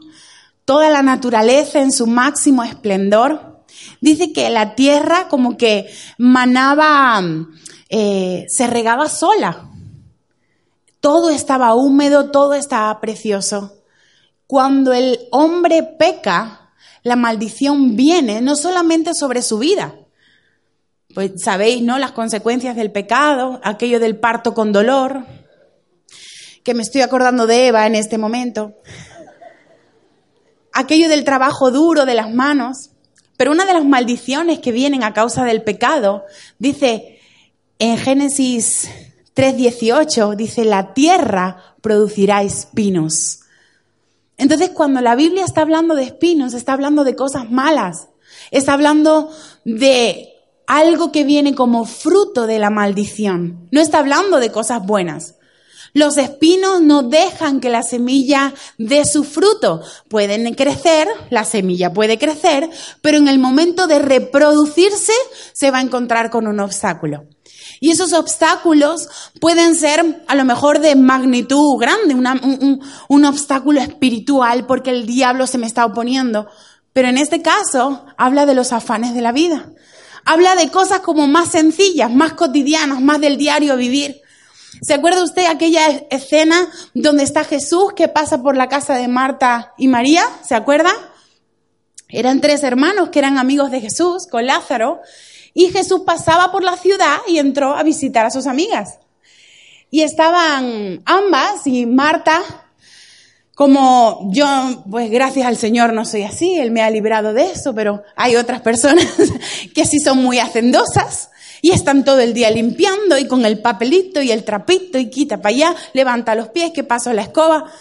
toda 0.64 0.90
la 0.90 1.02
naturaleza 1.02 1.82
en 1.82 1.92
su 1.92 2.08
máximo 2.08 2.64
esplendor. 2.64 3.66
Dice 4.00 4.32
que 4.32 4.50
la 4.50 4.74
tierra 4.76 5.28
como 5.28 5.58
que 5.58 5.90
manaba, 6.18 7.22
eh, 7.90 8.46
se 8.48 8.68
regaba 8.68 9.10
sola. 9.10 9.71
Todo 11.02 11.32
estaba 11.32 11.74
húmedo, 11.74 12.32
todo 12.32 12.54
estaba 12.54 13.02
precioso. 13.02 13.74
Cuando 14.48 14.94
el 14.94 15.20
hombre 15.32 15.84
peca, 15.84 16.72
la 17.04 17.16
maldición 17.16 17.96
viene 17.96 18.42
no 18.42 18.56
solamente 18.56 19.14
sobre 19.14 19.42
su 19.42 19.58
vida, 19.58 19.96
pues 21.14 21.32
sabéis, 21.44 21.82
¿no? 21.82 21.98
Las 21.98 22.12
consecuencias 22.12 22.76
del 22.76 22.92
pecado, 22.92 23.60
aquello 23.64 24.00
del 24.00 24.18
parto 24.18 24.54
con 24.54 24.72
dolor, 24.72 25.26
que 26.64 26.74
me 26.74 26.84
estoy 26.84 27.02
acordando 27.02 27.48
de 27.48 27.68
Eva 27.68 27.88
en 27.88 27.96
este 27.96 28.18
momento. 28.18 28.76
Aquello 30.74 31.10
del 31.10 31.24
trabajo 31.24 31.72
duro 31.72 32.06
de 32.06 32.16
las 32.16 32.32
manos. 32.32 32.92
Pero 33.36 33.52
una 33.52 33.66
de 33.66 33.74
las 33.74 33.84
maldiciones 33.84 34.60
que 34.60 34.72
vienen 34.72 35.04
a 35.04 35.14
causa 35.14 35.44
del 35.44 35.64
pecado, 35.64 36.26
dice 36.60 37.20
en 37.80 37.98
Génesis 37.98 38.88
3:18, 39.36 40.36
dice, 40.36 40.66
la 40.66 40.94
tierra 40.94 41.76
producirá 41.82 42.44
espinos. 42.44 43.42
Entonces, 44.38 44.72
cuando 44.72 45.02
la 45.02 45.16
Biblia 45.16 45.46
está 45.46 45.62
hablando 45.62 45.96
de 45.96 46.04
espinos, 46.04 46.54
está 46.54 46.74
hablando 46.74 47.04
de 47.04 47.16
cosas 47.16 47.52
malas, 47.52 48.08
está 48.50 48.74
hablando 48.74 49.30
de 49.66 50.30
algo 50.68 51.12
que 51.12 51.24
viene 51.24 51.54
como 51.54 51.86
fruto 51.86 52.48
de 52.48 52.60
la 52.60 52.70
maldición, 52.70 53.68
no 53.72 53.82
está 53.82 54.00
hablando 54.00 54.40
de 54.40 54.52
cosas 54.52 54.86
buenas. 54.86 55.36
Los 55.94 56.18
espinos 56.18 56.82
no 56.82 57.04
dejan 57.04 57.60
que 57.60 57.70
la 57.70 57.84
semilla 57.84 58.54
dé 58.78 59.04
su 59.06 59.24
fruto. 59.24 59.82
Pueden 60.08 60.54
crecer, 60.54 61.08
la 61.30 61.44
semilla 61.44 61.92
puede 61.92 62.18
crecer, 62.18 62.70
pero 63.02 63.18
en 63.18 63.28
el 63.28 63.40
momento 63.40 63.88
de 63.88 64.00
reproducirse 64.00 65.14
se 65.54 65.72
va 65.72 65.80
a 65.80 65.82
encontrar 65.82 66.30
con 66.30 66.48
un 66.48 66.60
obstáculo. 66.60 67.26
Y 67.80 67.90
esos 67.90 68.14
obstáculos 68.14 69.10
pueden 69.40 69.76
ser 69.76 70.24
a 70.28 70.36
lo 70.36 70.46
mejor 70.46 70.80
de 70.80 70.96
magnitud 70.96 71.78
grande, 71.80 72.14
un, 72.14 72.80
un 73.10 73.26
obstáculo 73.26 73.82
espiritual 73.82 74.66
porque 74.68 74.92
el 74.92 75.06
diablo 75.06 75.48
se 75.48 75.58
me 75.58 75.68
está 75.68 75.86
oponiendo. 75.86 76.48
Pero 76.94 77.08
en 77.08 77.18
este 77.18 77.42
caso 77.42 78.06
habla 78.18 78.46
de 78.46 78.56
los 78.56 78.72
afanes 78.72 79.14
de 79.14 79.22
la 79.22 79.32
vida. 79.32 79.72
Habla 80.26 80.56
de 80.56 80.70
cosas 80.70 81.00
como 81.00 81.28
más 81.28 81.50
sencillas, 81.50 82.12
más 82.12 82.34
cotidianas, 82.34 83.02
más 83.02 83.20
del 83.20 83.38
diario 83.38 83.76
vivir. 83.76 84.21
¿Se 84.80 84.94
acuerda 84.94 85.24
usted 85.24 85.46
aquella 85.48 85.88
escena 86.10 86.68
donde 86.94 87.24
está 87.24 87.44
Jesús 87.44 87.94
que 87.94 88.08
pasa 88.08 88.42
por 88.42 88.56
la 88.56 88.70
casa 88.70 88.96
de 88.96 89.08
Marta 89.08 89.74
y 89.78 89.88
María? 89.88 90.24
¿Se 90.48 90.56
acuerda? 90.56 90.92
Eran 92.08 92.42
tres 92.42 92.64
hermanos 92.64 93.10
que 93.10 93.20
eran 93.20 93.38
amigos 93.38 93.70
de 93.72 93.82
Jesús 93.82 94.28
con 94.28 94.46
Lázaro 94.46 95.02
y 95.54 95.70
Jesús 95.72 96.02
pasaba 96.06 96.52
por 96.52 96.64
la 96.64 96.78
ciudad 96.78 97.18
y 97.28 97.38
entró 97.38 97.76
a 97.76 97.84
visitar 97.84 98.26
a 98.26 98.32
sus 98.32 98.48
amigas. 98.48 99.00
Y 99.90 100.02
estaban 100.02 101.02
ambas 101.06 101.68
y 101.68 101.86
Marta, 101.86 102.42
como 103.56 104.30
yo, 104.32 104.48
pues 104.90 105.12
gracias 105.12 105.46
al 105.46 105.58
Señor 105.58 105.92
no 105.92 106.06
soy 106.06 106.24
así, 106.24 106.58
Él 106.58 106.72
me 106.72 106.82
ha 106.82 106.90
librado 106.90 107.34
de 107.34 107.52
eso, 107.52 107.76
pero 107.76 108.04
hay 108.16 108.38
otras 108.38 108.62
personas 108.62 109.06
que 109.76 109.86
sí 109.86 110.00
son 110.00 110.20
muy 110.20 110.40
hacendosas 110.40 111.31
y 111.62 111.72
están 111.72 112.04
todo 112.04 112.20
el 112.20 112.34
día 112.34 112.50
limpiando 112.50 113.18
y 113.18 113.28
con 113.28 113.46
el 113.46 113.62
papelito 113.62 114.22
y 114.22 114.32
el 114.32 114.44
trapito 114.44 114.98
y 114.98 115.10
quita 115.10 115.38
para 115.38 115.56
allá, 115.56 115.76
levanta 115.94 116.36
los 116.36 116.50
pies, 116.50 116.72
que 116.72 116.84
paso 116.84 117.14
la 117.14 117.22
escoba. 117.22 117.72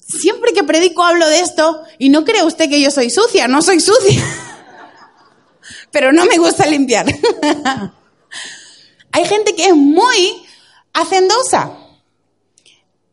Siempre 0.00 0.52
que 0.52 0.64
predico 0.64 1.04
hablo 1.04 1.26
de 1.28 1.40
esto 1.40 1.82
y 1.98 2.08
no 2.10 2.24
cree 2.24 2.42
usted 2.42 2.68
que 2.68 2.80
yo 2.80 2.90
soy 2.90 3.10
sucia, 3.10 3.48
no 3.48 3.62
soy 3.62 3.80
sucia. 3.80 4.22
Pero 5.90 6.12
no 6.12 6.26
me 6.26 6.36
gusta 6.36 6.66
limpiar. 6.66 7.06
Hay 9.12 9.24
gente 9.24 9.54
que 9.54 9.66
es 9.66 9.74
muy 9.74 10.44
hacendosa. 10.92 11.72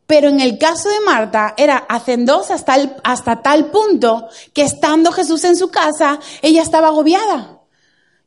Pero 0.05 0.27
en 0.27 0.41
el 0.41 0.57
caso 0.57 0.89
de 0.89 0.99
Marta 0.99 1.53
era 1.57 1.77
hacendosa 1.77 2.55
hasta, 2.55 2.75
hasta 3.03 3.41
tal 3.41 3.71
punto 3.71 4.27
que 4.53 4.63
estando 4.63 5.13
Jesús 5.13 5.45
en 5.45 5.55
su 5.55 5.69
casa, 5.69 6.19
ella 6.41 6.61
estaba 6.61 6.89
agobiada. 6.89 7.62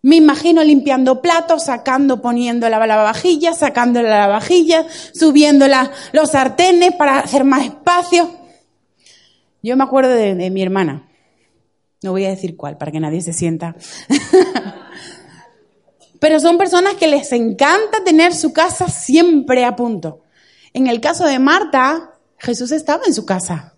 Me 0.06 0.14
imagino 0.14 0.62
limpiando 0.62 1.20
platos, 1.20 1.64
sacando, 1.64 2.22
poniendo 2.22 2.68
la 2.68 2.86
lavavajilla, 2.86 3.54
sacando 3.54 4.00
la 4.02 4.10
lavavajilla, 4.10 4.86
subiendo 5.12 5.66
los 6.12 6.30
sartenes 6.30 6.94
para 6.94 7.18
hacer 7.18 7.42
más 7.42 7.64
espacio. 7.64 8.30
Yo 9.64 9.76
me 9.76 9.82
acuerdo 9.82 10.10
de, 10.10 10.36
de 10.36 10.50
mi 10.50 10.62
hermana. 10.62 11.08
No 12.04 12.12
voy 12.12 12.24
a 12.24 12.28
decir 12.28 12.56
cuál 12.56 12.78
para 12.78 12.92
que 12.92 13.00
nadie 13.00 13.20
se 13.20 13.32
sienta. 13.32 13.74
Pero 16.20 16.38
son 16.38 16.56
personas 16.56 16.94
que 16.94 17.08
les 17.08 17.32
encanta 17.32 18.04
tener 18.04 18.32
su 18.32 18.52
casa 18.52 18.86
siempre 18.86 19.64
a 19.64 19.74
punto. 19.74 20.22
En 20.72 20.86
el 20.86 21.00
caso 21.00 21.26
de 21.26 21.40
Marta, 21.40 22.12
Jesús 22.38 22.70
estaba 22.70 23.02
en 23.08 23.12
su 23.12 23.26
casa. 23.26 23.75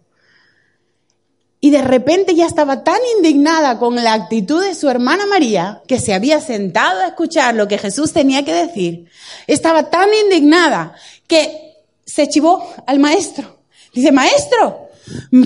Y 1.60 1.70
de 1.70 1.82
repente 1.82 2.34
ya 2.36 2.46
estaba 2.46 2.84
tan 2.84 3.00
indignada 3.16 3.78
con 3.78 3.96
la 3.96 4.12
actitud 4.12 4.62
de 4.62 4.76
su 4.76 4.88
hermana 4.88 5.26
María, 5.26 5.82
que 5.88 5.98
se 5.98 6.14
había 6.14 6.40
sentado 6.40 7.00
a 7.00 7.08
escuchar 7.08 7.56
lo 7.56 7.66
que 7.66 7.78
Jesús 7.78 8.12
tenía 8.12 8.44
que 8.44 8.54
decir. 8.54 9.10
Estaba 9.48 9.90
tan 9.90 10.08
indignada 10.14 10.94
que 11.26 11.74
se 12.06 12.28
chivó 12.28 12.72
al 12.86 13.00
maestro. 13.00 13.58
Dice, 13.92 14.12
maestro, 14.12 14.88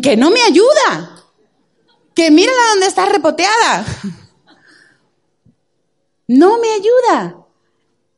que 0.02 0.16
no 0.16 0.30
me 0.30 0.42
ayuda. 0.42 1.24
Que 2.14 2.30
mírala 2.30 2.60
donde 2.72 2.86
está 2.86 3.06
repoteada. 3.06 3.84
No 6.28 6.58
me 6.58 6.68
ayuda. 6.68 7.36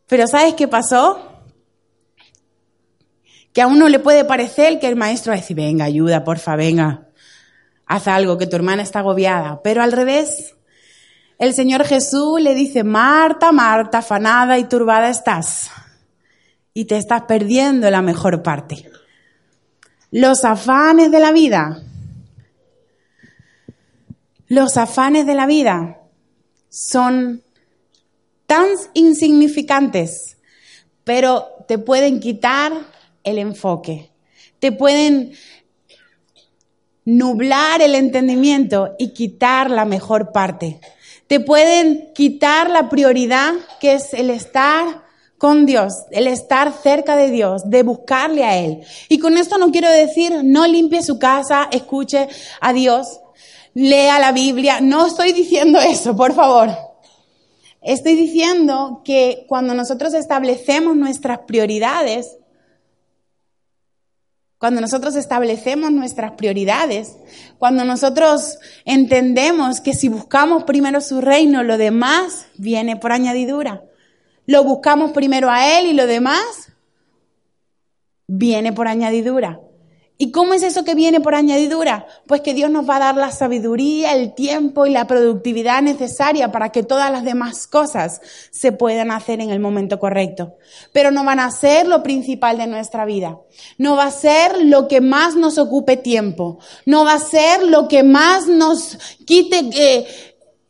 Pero 0.06 0.28
¿sabes 0.28 0.54
qué 0.54 0.68
pasó? 0.68 1.40
Que 3.52 3.60
a 3.60 3.66
uno 3.66 3.88
le 3.88 3.98
puede 3.98 4.24
parecer 4.24 4.78
que 4.78 4.86
el 4.86 4.94
maestro 4.94 5.30
va 5.32 5.38
a 5.38 5.40
decir, 5.40 5.56
venga, 5.56 5.86
ayuda, 5.86 6.22
porfa, 6.22 6.54
venga 6.54 7.04
haz 7.86 8.08
algo, 8.08 8.38
que 8.38 8.46
tu 8.46 8.56
hermana 8.56 8.82
está 8.82 9.00
agobiada. 9.00 9.60
Pero 9.62 9.82
al 9.82 9.92
revés, 9.92 10.54
el 11.38 11.54
Señor 11.54 11.84
Jesús 11.84 12.40
le 12.40 12.54
dice, 12.54 12.84
Marta, 12.84 13.52
Marta, 13.52 13.98
afanada 13.98 14.58
y 14.58 14.64
turbada 14.64 15.10
estás. 15.10 15.70
Y 16.72 16.86
te 16.86 16.96
estás 16.96 17.22
perdiendo 17.22 17.90
la 17.90 18.02
mejor 18.02 18.42
parte. 18.42 18.90
Los 20.10 20.44
afanes 20.44 21.10
de 21.10 21.20
la 21.20 21.32
vida. 21.32 21.82
Los 24.48 24.76
afanes 24.76 25.26
de 25.26 25.34
la 25.34 25.46
vida 25.46 26.00
son 26.68 27.42
tan 28.46 28.66
insignificantes, 28.94 30.38
pero 31.02 31.48
te 31.66 31.78
pueden 31.78 32.20
quitar 32.20 32.72
el 33.22 33.38
enfoque, 33.38 34.10
te 34.58 34.70
pueden 34.70 35.32
nublar 37.04 37.82
el 37.82 37.94
entendimiento 37.94 38.94
y 38.98 39.08
quitar 39.08 39.70
la 39.70 39.84
mejor 39.84 40.32
parte. 40.32 40.80
Te 41.26 41.40
pueden 41.40 42.12
quitar 42.14 42.70
la 42.70 42.88
prioridad 42.88 43.54
que 43.80 43.94
es 43.94 44.14
el 44.14 44.30
estar 44.30 45.04
con 45.38 45.66
Dios, 45.66 45.94
el 46.10 46.26
estar 46.26 46.72
cerca 46.72 47.16
de 47.16 47.30
Dios, 47.30 47.68
de 47.68 47.82
buscarle 47.82 48.44
a 48.44 48.56
Él. 48.56 48.82
Y 49.08 49.18
con 49.18 49.36
esto 49.36 49.58
no 49.58 49.70
quiero 49.70 49.90
decir 49.90 50.42
no 50.42 50.66
limpie 50.66 51.02
su 51.02 51.18
casa, 51.18 51.68
escuche 51.70 52.28
a 52.60 52.72
Dios, 52.72 53.20
lea 53.74 54.18
la 54.18 54.32
Biblia. 54.32 54.80
No 54.80 55.06
estoy 55.06 55.32
diciendo 55.32 55.80
eso, 55.80 56.16
por 56.16 56.34
favor. 56.34 56.70
Estoy 57.82 58.14
diciendo 58.14 59.02
que 59.04 59.44
cuando 59.46 59.74
nosotros 59.74 60.14
establecemos 60.14 60.96
nuestras 60.96 61.40
prioridades, 61.40 62.38
cuando 64.64 64.80
nosotros 64.80 65.14
establecemos 65.14 65.92
nuestras 65.92 66.32
prioridades, 66.32 67.18
cuando 67.58 67.84
nosotros 67.84 68.58
entendemos 68.86 69.82
que 69.82 69.92
si 69.92 70.08
buscamos 70.08 70.64
primero 70.64 71.02
su 71.02 71.20
reino, 71.20 71.62
lo 71.62 71.76
demás 71.76 72.46
viene 72.56 72.96
por 72.96 73.12
añadidura. 73.12 73.82
Lo 74.46 74.64
buscamos 74.64 75.12
primero 75.12 75.50
a 75.50 75.78
Él 75.78 75.88
y 75.88 75.92
lo 75.92 76.06
demás 76.06 76.72
viene 78.26 78.72
por 78.72 78.88
añadidura. 78.88 79.60
¿Y 80.16 80.30
cómo 80.30 80.54
es 80.54 80.62
eso 80.62 80.84
que 80.84 80.94
viene 80.94 81.20
por 81.20 81.34
añadidura? 81.34 82.06
Pues 82.28 82.40
que 82.40 82.54
Dios 82.54 82.70
nos 82.70 82.88
va 82.88 82.96
a 82.96 83.00
dar 83.00 83.16
la 83.16 83.32
sabiduría, 83.32 84.14
el 84.14 84.32
tiempo 84.32 84.86
y 84.86 84.90
la 84.90 85.08
productividad 85.08 85.82
necesaria 85.82 86.52
para 86.52 86.70
que 86.70 86.84
todas 86.84 87.10
las 87.10 87.24
demás 87.24 87.66
cosas 87.66 88.20
se 88.52 88.70
puedan 88.70 89.10
hacer 89.10 89.40
en 89.40 89.50
el 89.50 89.58
momento 89.58 89.98
correcto. 89.98 90.54
Pero 90.92 91.10
no 91.10 91.24
van 91.24 91.40
a 91.40 91.50
ser 91.50 91.88
lo 91.88 92.04
principal 92.04 92.58
de 92.58 92.68
nuestra 92.68 93.04
vida. 93.04 93.40
No 93.76 93.96
va 93.96 94.04
a 94.04 94.12
ser 94.12 94.64
lo 94.64 94.86
que 94.86 95.00
más 95.00 95.34
nos 95.34 95.58
ocupe 95.58 95.96
tiempo. 95.96 96.60
No 96.86 97.04
va 97.04 97.14
a 97.14 97.18
ser 97.18 97.64
lo 97.64 97.88
que 97.88 98.04
más 98.04 98.46
nos 98.46 98.96
quite 99.26 99.68
eh, 99.74 100.06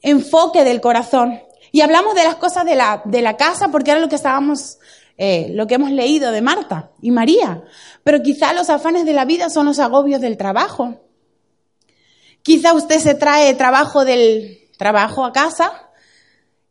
enfoque 0.01 0.65
del 0.65 0.81
corazón. 0.81 1.39
Y 1.71 1.83
hablamos 1.83 2.15
de 2.15 2.25
las 2.25 2.37
cosas 2.37 2.65
de 2.65 2.77
la, 2.77 3.03
de 3.05 3.21
la 3.21 3.37
casa 3.37 3.69
porque 3.69 3.91
era 3.91 4.01
lo 4.01 4.09
que 4.09 4.17
estábamos 4.17 4.79
eh, 5.17 5.51
lo 5.55 5.67
que 5.67 5.77
hemos 5.77 5.93
leído 5.93 6.33
de 6.33 6.43
Marta 6.43 6.91
y 7.01 7.13
María, 7.13 7.63
pero 8.03 8.23
quizá 8.23 8.53
los 8.53 8.69
afanes 8.69 9.05
de 9.05 9.13
la 9.13 9.25
vida 9.25 9.49
son 9.49 9.67
los 9.67 9.79
agobios 9.79 10.21
del 10.21 10.37
trabajo. 10.37 11.01
Quizá 12.43 12.75
usted 12.75 12.99
se 12.99 13.15
trae 13.15 13.55
trabajo 13.55 14.05
del 14.05 14.59
trabajo 14.77 15.25
a 15.25 15.33
casa 15.33 15.91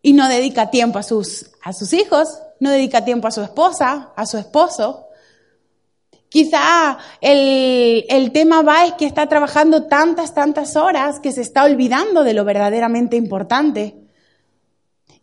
y 0.01 0.13
no 0.13 0.27
dedica 0.27 0.69
tiempo 0.69 0.99
a 0.99 1.03
sus, 1.03 1.51
a 1.63 1.71
sus 1.71 1.93
hijos, 1.93 2.37
no 2.59 2.69
dedica 2.69 3.05
tiempo 3.05 3.27
a 3.27 3.31
su 3.31 3.41
esposa, 3.41 4.11
a 4.15 4.25
su 4.25 4.37
esposo. 4.37 5.07
Quizá 6.27 6.97
el, 7.21 8.05
el 8.09 8.31
tema 8.31 8.61
va 8.61 8.85
es 8.85 8.93
que 8.93 9.05
está 9.05 9.27
trabajando 9.27 9.83
tantas, 9.85 10.33
tantas 10.33 10.75
horas 10.75 11.19
que 11.21 11.31
se 11.31 11.41
está 11.41 11.63
olvidando 11.63 12.23
de 12.23 12.33
lo 12.33 12.43
verdaderamente 12.43 13.15
importante. 13.15 14.02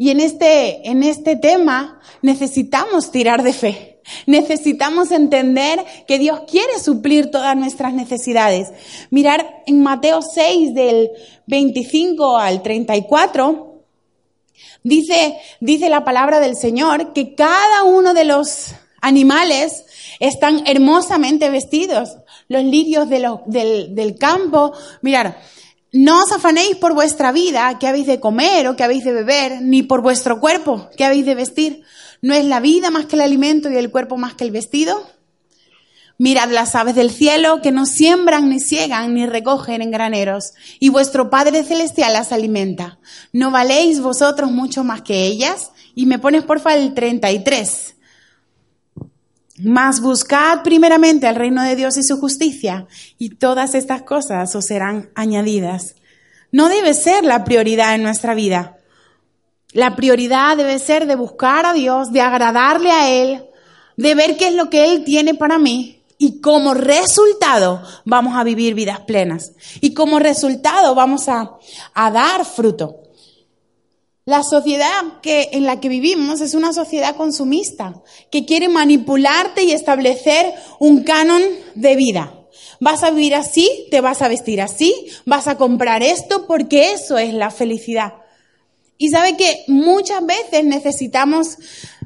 Y 0.00 0.08
en 0.08 0.18
este, 0.20 0.88
en 0.88 1.02
este 1.02 1.36
tema 1.36 2.00
necesitamos 2.22 3.12
tirar 3.12 3.42
de 3.42 3.52
fe. 3.52 4.00
Necesitamos 4.24 5.10
entender 5.10 5.84
que 6.08 6.18
Dios 6.18 6.40
quiere 6.50 6.78
suplir 6.78 7.30
todas 7.30 7.54
nuestras 7.54 7.92
necesidades. 7.92 8.68
Mirar 9.10 9.62
en 9.66 9.82
Mateo 9.82 10.22
6 10.22 10.72
del 10.72 11.10
25 11.48 12.38
al 12.38 12.62
34, 12.62 13.84
dice, 14.84 15.36
dice 15.60 15.90
la 15.90 16.02
palabra 16.02 16.40
del 16.40 16.56
Señor 16.56 17.12
que 17.12 17.34
cada 17.34 17.84
uno 17.84 18.14
de 18.14 18.24
los 18.24 18.68
animales 19.02 19.84
están 20.18 20.62
hermosamente 20.66 21.50
vestidos. 21.50 22.16
Los 22.48 22.64
lirios 22.64 23.06
del, 23.10 23.94
del 23.94 24.16
campo, 24.16 24.72
mirar, 25.02 25.36
no 25.92 26.22
os 26.22 26.30
afanéis 26.30 26.76
por 26.76 26.94
vuestra 26.94 27.32
vida, 27.32 27.78
que 27.80 27.88
habéis 27.88 28.06
de 28.06 28.20
comer 28.20 28.68
o 28.68 28.76
que 28.76 28.84
habéis 28.84 29.04
de 29.04 29.12
beber, 29.12 29.60
ni 29.60 29.82
por 29.82 30.02
vuestro 30.02 30.38
cuerpo, 30.38 30.88
que 30.96 31.04
habéis 31.04 31.26
de 31.26 31.34
vestir. 31.34 31.82
¿No 32.22 32.32
es 32.34 32.44
la 32.44 32.60
vida 32.60 32.90
más 32.90 33.06
que 33.06 33.16
el 33.16 33.22
alimento 33.22 33.70
y 33.70 33.76
el 33.76 33.90
cuerpo 33.90 34.16
más 34.16 34.34
que 34.34 34.44
el 34.44 34.52
vestido? 34.52 35.04
Mirad 36.16 36.50
las 36.50 36.74
aves 36.74 36.94
del 36.94 37.10
cielo, 37.10 37.62
que 37.62 37.72
no 37.72 37.86
siembran, 37.86 38.50
ni 38.50 38.60
ciegan, 38.60 39.14
ni 39.14 39.26
recogen 39.26 39.80
en 39.80 39.90
graneros, 39.90 40.52
y 40.78 40.90
vuestro 40.90 41.30
Padre 41.30 41.64
Celestial 41.64 42.12
las 42.12 42.30
alimenta. 42.30 42.98
¿No 43.32 43.50
valéis 43.50 44.00
vosotros 44.00 44.50
mucho 44.50 44.84
más 44.84 45.00
que 45.00 45.24
ellas? 45.24 45.70
Y 45.94 46.06
me 46.06 46.18
pones 46.18 46.44
porfa 46.44 46.74
el 46.74 46.94
33. 46.94 47.96
Mas 49.62 50.00
buscad 50.00 50.62
primeramente 50.62 51.28
el 51.28 51.34
reino 51.34 51.62
de 51.62 51.76
Dios 51.76 51.96
y 51.96 52.02
su 52.02 52.18
justicia, 52.18 52.86
y 53.18 53.30
todas 53.30 53.74
estas 53.74 54.02
cosas 54.02 54.54
os 54.54 54.66
serán 54.66 55.10
añadidas. 55.14 55.96
No 56.52 56.68
debe 56.68 56.94
ser 56.94 57.24
la 57.24 57.44
prioridad 57.44 57.94
en 57.94 58.02
nuestra 58.02 58.34
vida. 58.34 58.78
La 59.72 59.94
prioridad 59.96 60.56
debe 60.56 60.78
ser 60.78 61.06
de 61.06 61.14
buscar 61.14 61.66
a 61.66 61.72
Dios, 61.72 62.12
de 62.12 62.20
agradarle 62.20 62.90
a 62.90 63.10
Él, 63.10 63.44
de 63.96 64.14
ver 64.14 64.36
qué 64.36 64.48
es 64.48 64.54
lo 64.54 64.68
que 64.70 64.92
Él 64.92 65.04
tiene 65.04 65.34
para 65.34 65.58
mí, 65.58 66.00
y 66.18 66.40
como 66.40 66.74
resultado 66.74 67.82
vamos 68.04 68.36
a 68.36 68.44
vivir 68.44 68.74
vidas 68.74 69.00
plenas. 69.00 69.52
Y 69.80 69.94
como 69.94 70.18
resultado 70.18 70.94
vamos 70.94 71.28
a, 71.28 71.52
a 71.94 72.10
dar 72.10 72.44
fruto. 72.44 72.99
La 74.30 74.44
sociedad 74.44 75.20
que, 75.22 75.48
en 75.54 75.64
la 75.64 75.80
que 75.80 75.88
vivimos 75.88 76.40
es 76.40 76.54
una 76.54 76.72
sociedad 76.72 77.16
consumista, 77.16 78.00
que 78.30 78.46
quiere 78.46 78.68
manipularte 78.68 79.64
y 79.64 79.72
establecer 79.72 80.54
un 80.78 81.02
canon 81.02 81.42
de 81.74 81.96
vida. 81.96 82.32
Vas 82.78 83.02
a 83.02 83.10
vivir 83.10 83.34
así, 83.34 83.68
te 83.90 84.00
vas 84.00 84.22
a 84.22 84.28
vestir 84.28 84.60
así, 84.60 84.94
vas 85.26 85.48
a 85.48 85.56
comprar 85.56 86.04
esto 86.04 86.46
porque 86.46 86.92
eso 86.92 87.18
es 87.18 87.34
la 87.34 87.50
felicidad. 87.50 88.18
Y 88.98 89.08
sabe 89.08 89.36
que 89.36 89.64
muchas 89.66 90.24
veces 90.24 90.64
necesitamos, 90.64 91.56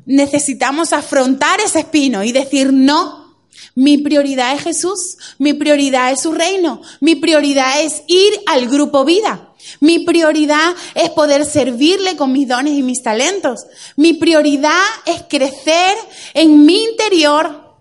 necesitamos 0.07 0.95
afrontar 0.95 1.61
ese 1.61 1.81
espino 1.81 2.25
y 2.25 2.33
decir 2.33 2.73
no. 2.73 3.37
Mi 3.75 3.99
prioridad 3.99 4.55
es 4.55 4.63
Jesús, 4.63 5.19
mi 5.37 5.53
prioridad 5.53 6.11
es 6.11 6.21
su 6.21 6.33
reino, 6.33 6.81
mi 7.01 7.17
prioridad 7.17 7.83
es 7.83 8.03
ir 8.07 8.33
al 8.47 8.67
grupo 8.67 9.05
vida. 9.05 9.54
Mi 9.81 10.01
prioridad 10.01 10.75
es 10.95 11.11
poder 11.11 11.45
servirle 11.45 12.17
con 12.17 12.33
mis 12.33 12.49
dones 12.49 12.75
y 12.75 12.83
mis 12.83 13.03
talentos. 13.03 13.67
Mi 13.97 14.15
prioridad 14.15 14.83
es 15.07 15.25
crecer 15.29 15.97
en 16.35 16.65
mi 16.65 16.85
interior, 16.85 17.75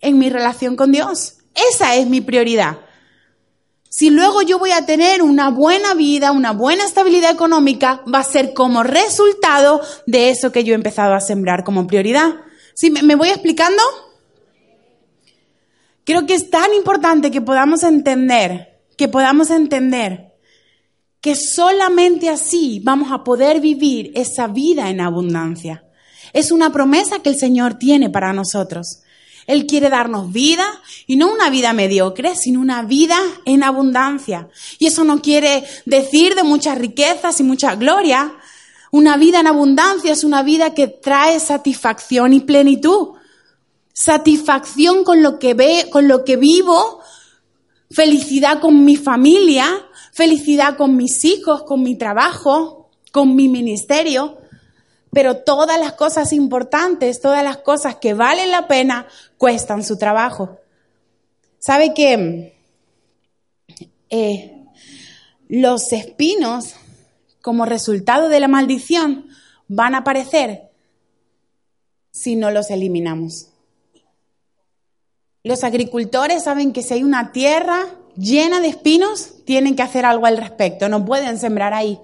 en 0.00 0.18
mi 0.18 0.30
relación 0.30 0.76
con 0.76 0.92
Dios. 0.92 1.34
Esa 1.54 1.96
es 1.96 2.06
mi 2.06 2.20
prioridad. 2.20 2.78
Si 3.88 4.10
luego 4.10 4.42
yo 4.42 4.58
voy 4.58 4.72
a 4.72 4.84
tener 4.84 5.22
una 5.22 5.48
buena 5.48 5.94
vida, 5.94 6.32
una 6.32 6.52
buena 6.52 6.84
estabilidad 6.84 7.30
económica, 7.30 8.02
va 8.12 8.18
a 8.18 8.24
ser 8.24 8.52
como 8.52 8.82
resultado 8.82 9.80
de 10.06 10.28
eso 10.28 10.52
que 10.52 10.64
yo 10.64 10.72
he 10.72 10.74
empezado 10.74 11.14
a 11.14 11.20
sembrar 11.20 11.64
como 11.64 11.86
prioridad. 11.86 12.34
¿Me 13.02 13.14
voy 13.14 13.28
explicando? 13.28 13.82
Creo 16.04 16.26
que 16.26 16.34
es 16.34 16.50
tan 16.50 16.74
importante 16.74 17.30
que 17.30 17.40
podamos 17.40 17.82
entender, 17.84 18.82
que 18.98 19.08
podamos 19.08 19.50
entender 19.50 20.25
que 21.26 21.34
solamente 21.34 22.28
así 22.28 22.80
vamos 22.84 23.10
a 23.10 23.24
poder 23.24 23.60
vivir 23.60 24.12
esa 24.14 24.46
vida 24.46 24.90
en 24.90 25.00
abundancia. 25.00 25.82
Es 26.32 26.52
una 26.52 26.70
promesa 26.70 27.18
que 27.18 27.30
el 27.30 27.36
Señor 27.36 27.74
tiene 27.80 28.10
para 28.10 28.32
nosotros. 28.32 29.00
Él 29.48 29.66
quiere 29.66 29.90
darnos 29.90 30.32
vida 30.32 30.64
y 31.08 31.16
no 31.16 31.32
una 31.32 31.50
vida 31.50 31.72
mediocre, 31.72 32.36
sino 32.36 32.60
una 32.60 32.82
vida 32.82 33.18
en 33.44 33.64
abundancia. 33.64 34.48
Y 34.78 34.86
eso 34.86 35.02
no 35.02 35.20
quiere 35.20 35.64
decir 35.84 36.36
de 36.36 36.44
muchas 36.44 36.78
riquezas 36.78 37.40
y 37.40 37.42
mucha 37.42 37.74
gloria. 37.74 38.32
Una 38.92 39.16
vida 39.16 39.40
en 39.40 39.48
abundancia 39.48 40.12
es 40.12 40.22
una 40.22 40.44
vida 40.44 40.74
que 40.74 40.86
trae 40.86 41.40
satisfacción 41.40 42.34
y 42.34 42.38
plenitud. 42.38 43.14
Satisfacción 43.92 45.02
con 45.02 45.24
lo 45.24 45.40
que 45.40 45.54
ve, 45.54 45.88
con 45.90 46.06
lo 46.06 46.24
que 46.24 46.36
vivo, 46.36 47.00
felicidad 47.90 48.60
con 48.60 48.84
mi 48.84 48.94
familia, 48.94 49.85
felicidad 50.16 50.78
con 50.78 50.96
mis 50.96 51.26
hijos, 51.26 51.64
con 51.64 51.82
mi 51.82 51.94
trabajo, 51.94 52.88
con 53.12 53.36
mi 53.36 53.48
ministerio, 53.48 54.38
pero 55.12 55.42
todas 55.42 55.78
las 55.78 55.92
cosas 55.92 56.32
importantes, 56.32 57.20
todas 57.20 57.44
las 57.44 57.58
cosas 57.58 57.96
que 57.96 58.14
valen 58.14 58.50
la 58.50 58.66
pena, 58.66 59.06
cuestan 59.36 59.84
su 59.84 59.98
trabajo. 59.98 60.56
¿Sabe 61.58 61.92
que 61.92 62.54
eh, 64.08 64.64
los 65.48 65.92
espinos, 65.92 66.76
como 67.42 67.66
resultado 67.66 68.30
de 68.30 68.40
la 68.40 68.48
maldición, 68.48 69.26
van 69.68 69.94
a 69.94 69.98
aparecer 69.98 70.70
si 72.10 72.36
no 72.36 72.50
los 72.50 72.70
eliminamos? 72.70 73.50
Los 75.46 75.62
agricultores 75.62 76.42
saben 76.42 76.72
que 76.72 76.82
si 76.82 76.94
hay 76.94 77.04
una 77.04 77.30
tierra 77.30 77.86
llena 78.16 78.58
de 78.58 78.66
espinos, 78.66 79.44
tienen 79.44 79.76
que 79.76 79.82
hacer 79.82 80.04
algo 80.04 80.26
al 80.26 80.38
respecto, 80.38 80.88
no 80.88 81.04
pueden 81.04 81.38
sembrar 81.38 81.72
ahí. 81.72 82.00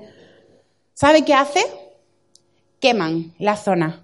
¿Sabe 0.95 1.25
qué 1.25 1.35
hace? 1.35 1.61
Queman 2.79 3.35
la 3.41 3.57
zona 3.57 4.01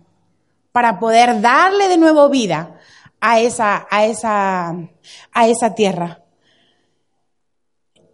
para 0.72 0.98
poder 0.98 1.40
darle 1.40 1.86
de 1.86 1.98
nuevo 1.98 2.28
vida 2.28 2.80
a 3.20 3.38
esa, 3.38 3.86
a 3.92 4.06
esa, 4.06 4.70
a 5.30 5.46
esa 5.46 5.72
tierra. 5.76 6.24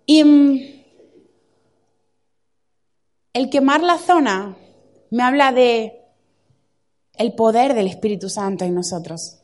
Y 0.05 0.25
mm, 0.25 0.61
el 3.33 3.49
quemar 3.49 3.83
la 3.83 3.97
zona 3.97 4.57
me 5.11 5.23
habla 5.23 5.53
de 5.53 6.03
el 7.15 7.33
poder 7.33 7.73
del 7.73 7.87
Espíritu 7.87 8.29
Santo 8.29 8.67
en 8.67 8.75
nosotros. 8.75 9.39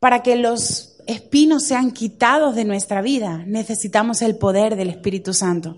Para 0.00 0.22
que 0.22 0.34
los 0.34 0.96
espinos 1.06 1.64
sean 1.64 1.92
quitados 1.92 2.54
de 2.54 2.64
nuestra 2.64 3.02
vida, 3.02 3.44
necesitamos 3.46 4.22
el 4.22 4.36
poder 4.36 4.74
del 4.74 4.88
Espíritu 4.88 5.34
Santo. 5.34 5.76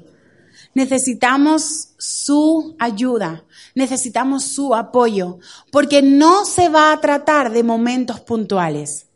Necesitamos 0.75 1.89
su 1.99 2.77
ayuda, 2.79 3.45
necesitamos 3.75 4.45
su 4.45 4.75
apoyo, 4.75 5.39
porque 5.71 6.03
no 6.03 6.45
se 6.45 6.69
va 6.69 6.93
a 6.93 7.01
tratar 7.01 7.53
de 7.53 7.65
momentos 7.65 8.21
puntuales. 8.21 9.07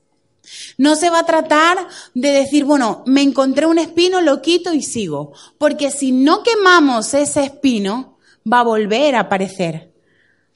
No 0.76 0.96
se 0.96 1.08
va 1.08 1.20
a 1.20 1.26
tratar 1.26 1.78
de 2.14 2.30
decir, 2.30 2.64
bueno, 2.64 3.02
me 3.06 3.22
encontré 3.22 3.66
un 3.66 3.78
espino, 3.78 4.20
lo 4.20 4.42
quito 4.42 4.74
y 4.74 4.82
sigo, 4.82 5.32
porque 5.56 5.90
si 5.90 6.12
no 6.12 6.42
quemamos 6.42 7.14
ese 7.14 7.44
espino, 7.44 8.18
va 8.50 8.60
a 8.60 8.64
volver 8.64 9.14
a 9.14 9.20
aparecer. 9.20 9.95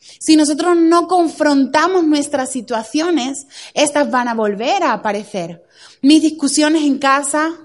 Si 0.01 0.37
nosotros 0.37 0.77
no 0.77 1.07
confrontamos 1.07 2.05
nuestras 2.05 2.51
situaciones, 2.51 3.47
estas 3.75 4.11
van 4.11 4.29
a 4.29 4.35
volver 4.35 4.83
a 4.83 4.93
aparecer. 4.93 5.65
Mis 6.03 6.23
discusiones 6.23 6.83
en 6.83 6.99
casa, 6.99 7.57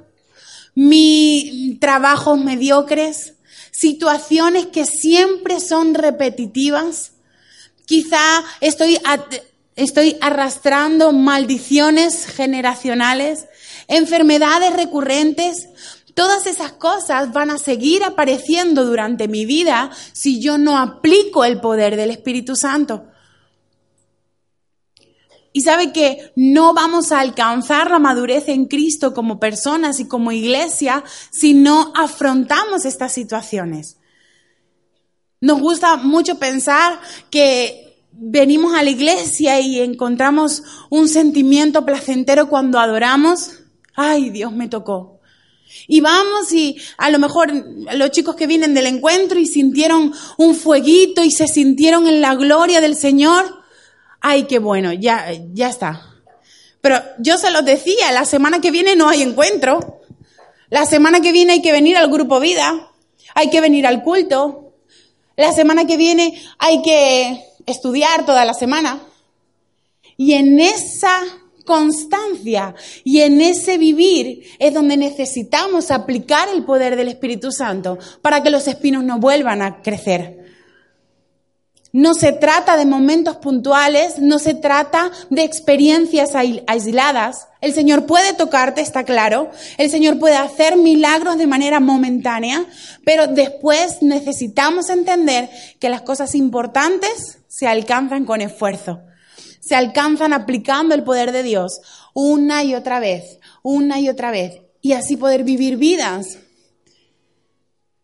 mis 0.73 1.79
trabajos 1.79 2.37
mediocres, 2.37 3.33
situaciones 3.71 4.67
que 4.67 4.85
siempre 4.85 5.59
son 5.59 5.93
repetitivas. 5.93 7.13
Quizá 7.85 8.43
estoy, 8.61 8.97
estoy 9.75 10.17
arrastrando 10.21 11.11
maldiciones 11.13 12.25
generacionales, 12.25 13.45
enfermedades 13.87 14.73
recurrentes, 14.73 15.69
Todas 16.15 16.47
esas 16.47 16.71
cosas 16.71 17.33
van 17.33 17.51
a 17.51 17.57
seguir 17.57 18.03
apareciendo 18.03 18.85
durante 18.85 19.27
mi 19.27 19.45
vida 19.45 19.91
si 20.13 20.39
yo 20.39 20.57
no 20.57 20.77
aplico 20.77 21.43
el 21.43 21.59
poder 21.59 21.97
del 21.97 22.09
Espíritu 22.09 22.55
Santo. 22.55 23.07
Y 25.51 25.61
sabe 25.61 25.91
que 25.91 26.31
no 26.37 26.73
vamos 26.73 27.11
a 27.11 27.19
alcanzar 27.19 27.91
la 27.91 27.99
madurez 27.99 28.47
en 28.47 28.65
Cristo 28.65 29.13
como 29.13 29.41
personas 29.41 29.99
y 29.99 30.07
como 30.07 30.31
iglesia 30.31 31.03
si 31.31 31.53
no 31.53 31.91
afrontamos 31.95 32.85
estas 32.85 33.11
situaciones. 33.11 33.97
Nos 35.41 35.59
gusta 35.59 35.97
mucho 35.97 36.39
pensar 36.39 36.99
que 37.29 38.05
venimos 38.13 38.73
a 38.73 38.83
la 38.83 38.89
iglesia 38.89 39.59
y 39.59 39.81
encontramos 39.81 40.63
un 40.89 41.09
sentimiento 41.09 41.85
placentero 41.85 42.47
cuando 42.47 42.79
adoramos. 42.79 43.59
Ay, 43.95 44.29
Dios 44.29 44.53
me 44.53 44.69
tocó. 44.69 45.14
Y 45.87 46.01
vamos 46.01 46.51
y 46.51 46.77
a 46.97 47.09
lo 47.09 47.19
mejor 47.19 47.51
los 47.93 48.11
chicos 48.11 48.35
que 48.35 48.47
vienen 48.47 48.73
del 48.73 48.87
encuentro 48.87 49.39
y 49.39 49.45
sintieron 49.45 50.13
un 50.37 50.55
fueguito 50.55 51.23
y 51.23 51.31
se 51.31 51.47
sintieron 51.47 52.07
en 52.07 52.21
la 52.21 52.35
gloria 52.35 52.81
del 52.81 52.95
Señor. 52.95 53.63
Ay, 54.21 54.43
qué 54.43 54.59
bueno, 54.59 54.93
ya, 54.93 55.31
ya 55.53 55.69
está. 55.69 56.15
Pero 56.81 57.01
yo 57.19 57.37
se 57.37 57.51
los 57.51 57.65
decía, 57.65 58.11
la 58.11 58.25
semana 58.25 58.61
que 58.61 58.71
viene 58.71 58.95
no 58.95 59.09
hay 59.09 59.21
encuentro. 59.21 60.01
La 60.69 60.85
semana 60.85 61.21
que 61.21 61.31
viene 61.31 61.53
hay 61.53 61.61
que 61.61 61.71
venir 61.71 61.97
al 61.97 62.11
grupo 62.11 62.39
vida. 62.39 62.91
Hay 63.33 63.49
que 63.49 63.61
venir 63.61 63.85
al 63.85 64.03
culto. 64.03 64.73
La 65.35 65.51
semana 65.51 65.85
que 65.85 65.97
viene 65.97 66.41
hay 66.57 66.81
que 66.81 67.43
estudiar 67.65 68.25
toda 68.25 68.45
la 68.45 68.53
semana. 68.53 69.01
Y 70.17 70.33
en 70.33 70.59
esa 70.59 71.21
constancia 71.65 72.75
y 73.03 73.21
en 73.21 73.41
ese 73.41 73.77
vivir 73.77 74.43
es 74.59 74.73
donde 74.73 74.97
necesitamos 74.97 75.91
aplicar 75.91 76.47
el 76.49 76.63
poder 76.63 76.95
del 76.95 77.09
Espíritu 77.09 77.51
Santo 77.51 77.97
para 78.21 78.41
que 78.41 78.51
los 78.51 78.67
espinos 78.67 79.03
no 79.03 79.19
vuelvan 79.19 79.61
a 79.61 79.81
crecer. 79.81 80.45
No 81.95 82.13
se 82.13 82.33
trata 82.33 82.75
de 82.75 82.85
momentos 82.85 83.37
puntuales, 83.37 84.19
no 84.19 84.37
se 84.37 84.53
trata 84.53 85.11
de 85.29 85.43
experiencias 85.43 86.31
aisladas. 86.35 87.47
El 87.61 87.73
Señor 87.73 88.05
puede 88.05 88.33
tocarte, 88.33 88.81
está 88.81 89.05
claro. 89.05 89.49
El 89.77 89.89
Señor 89.89 90.19
puede 90.19 90.35
hacer 90.35 90.75
milagros 90.75 91.37
de 91.37 91.47
manera 91.47 91.79
momentánea, 91.79 92.65
pero 93.05 93.27
después 93.27 94.01
necesitamos 94.01 94.89
entender 94.89 95.49
que 95.79 95.87
las 95.87 96.01
cosas 96.01 96.35
importantes 96.35 97.39
se 97.47 97.65
alcanzan 97.65 98.25
con 98.25 98.41
esfuerzo 98.41 98.99
se 99.65 99.75
alcanzan 99.75 100.31
aplicando 100.31 100.93
el 100.93 101.03
poder 101.03 101.31
de 101.31 101.41
Dios 101.41 101.81
una 102.13 102.63
y 102.63 102.75
otra 102.75 102.99
vez, 102.99 103.39
una 103.63 103.99
y 103.99 104.09
otra 104.09 104.29
vez, 104.29 104.61
y 104.79 104.93
así 104.93 105.17
poder 105.17 105.43
vivir 105.43 105.77
vidas 105.77 106.37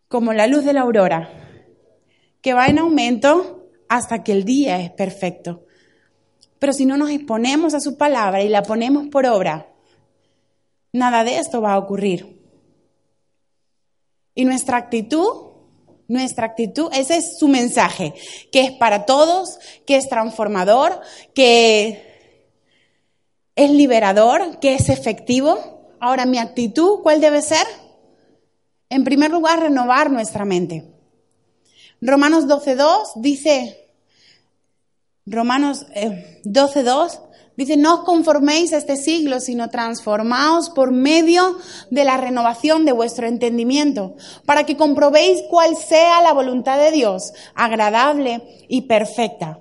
como 0.08 0.34
la 0.34 0.48
luz 0.48 0.66
de 0.66 0.74
la 0.74 0.82
aurora, 0.82 1.30
que 2.42 2.56
va 2.56 2.66
en 2.66 2.80
aumento 2.80 3.70
hasta 3.88 4.24
que 4.24 4.32
el 4.32 4.44
día 4.44 4.82
es 4.82 4.90
perfecto. 4.90 5.68
Pero 6.58 6.74
si 6.74 6.88
no 6.88 6.98
nos 6.98 7.12
exponemos 7.12 7.76
a 7.76 7.80
su 7.80 7.96
palabra 7.96 8.42
y 8.42 8.50
la 8.50 8.64
ponemos 8.64 9.08
por 9.10 9.28
obra, 9.28 9.72
nada 10.92 11.24
de 11.24 11.38
esto 11.38 11.62
va 11.62 11.74
a 11.74 11.78
ocurrir. 11.78 12.42
Y 14.34 14.46
nuestra 14.46 14.78
actitud 14.78 15.51
nuestra 16.12 16.46
actitud, 16.46 16.90
ese 16.94 17.18
es 17.18 17.40
su 17.40 17.48
mensaje, 17.48 18.14
que 18.52 18.62
es 18.62 18.72
para 18.72 19.06
todos, 19.06 19.60
que 19.86 19.96
es 19.96 20.10
transformador, 20.10 21.00
que 21.34 22.36
es 23.56 23.72
liberador, 23.72 24.60
que 24.60 24.76
es 24.76 24.90
efectivo. 24.90 25.96
Ahora, 26.00 26.26
mi 26.26 26.38
actitud, 26.38 27.00
¿cuál 27.02 27.22
debe 27.22 27.42
ser? 27.42 27.66
En 28.90 29.06
primer 29.06 29.32
lugar, 29.32 29.62
renovar 29.62 30.12
nuestra 30.12 30.44
mente. 30.44 30.84
Romanos 32.02 32.46
12.2 32.46 33.14
dice, 33.16 33.90
Romanos 35.26 35.86
12.2 36.44 37.14
eh, 37.14 37.20
Dice, 37.58 37.76
no 37.76 37.96
os 37.96 38.04
conforméis 38.04 38.72
a 38.72 38.78
este 38.78 38.96
siglo, 38.96 39.40
sino 39.40 39.70
transformaos 39.70 40.70
por 40.70 40.92
medio 40.92 41.58
de 41.90 42.06
la 42.06 42.18
renovación 42.18 42.86
de 42.86 42.94
vuestro 42.94 43.28
entendimiento, 43.28 44.16
para 44.46 44.66
que 44.66 44.78
comprobéis 44.78 45.44
cuál 45.50 45.76
sea 45.76 46.22
la 46.22 46.34
voluntad 46.34 46.80
de 46.80 46.92
Dios, 46.92 47.34
agradable 47.54 48.42
y 48.70 48.84
perfecta. 48.84 49.60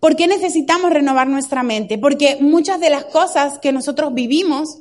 ¿Por 0.00 0.16
qué 0.16 0.26
necesitamos 0.26 0.90
renovar 0.90 1.28
nuestra 1.28 1.62
mente? 1.62 1.98
Porque 1.98 2.38
muchas 2.40 2.78
de 2.78 2.90
las 2.90 3.04
cosas 3.06 3.58
que 3.58 3.72
nosotros 3.72 4.14
vivimos, 4.14 4.80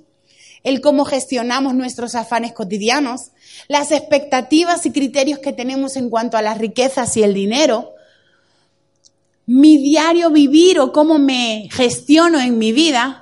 el 0.64 0.82
cómo 0.82 1.06
gestionamos 1.06 1.74
nuestros 1.74 2.16
afanes 2.16 2.54
cotidianos, 2.54 3.32
las 3.68 3.92
expectativas 3.92 4.86
y 4.86 4.92
criterios 4.92 5.40
que 5.40 5.54
tenemos 5.54 5.96
en 5.96 6.10
cuanto 6.10 6.38
a 6.38 6.42
las 6.42 6.58
riquezas 6.58 7.16
y 7.18 7.24
el 7.24 7.34
dinero, 7.34 7.94
mi 9.52 9.80
diario 9.80 10.30
vivir 10.30 10.80
o 10.80 10.92
cómo 10.92 11.18
me 11.18 11.70
gestiono 11.72 12.40
en 12.40 12.60
mi 12.60 12.72
vida 12.72 13.20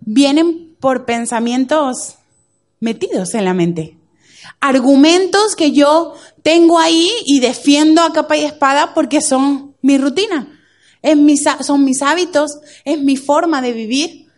vienen 0.00 0.74
por 0.80 1.04
pensamientos 1.04 2.14
metidos 2.80 3.34
en 3.34 3.44
la 3.44 3.52
mente. 3.52 3.98
Argumentos 4.58 5.54
que 5.54 5.72
yo 5.72 6.14
tengo 6.42 6.78
ahí 6.78 7.10
y 7.26 7.40
defiendo 7.40 8.00
a 8.00 8.14
capa 8.14 8.38
y 8.38 8.44
espada 8.44 8.94
porque 8.94 9.20
son 9.20 9.74
mi 9.82 9.98
rutina, 9.98 10.48
son 11.60 11.84
mis 11.84 12.00
hábitos, 12.00 12.58
es 12.86 12.98
mi 12.98 13.18
forma 13.18 13.60
de 13.60 13.72
vivir. 13.74 14.28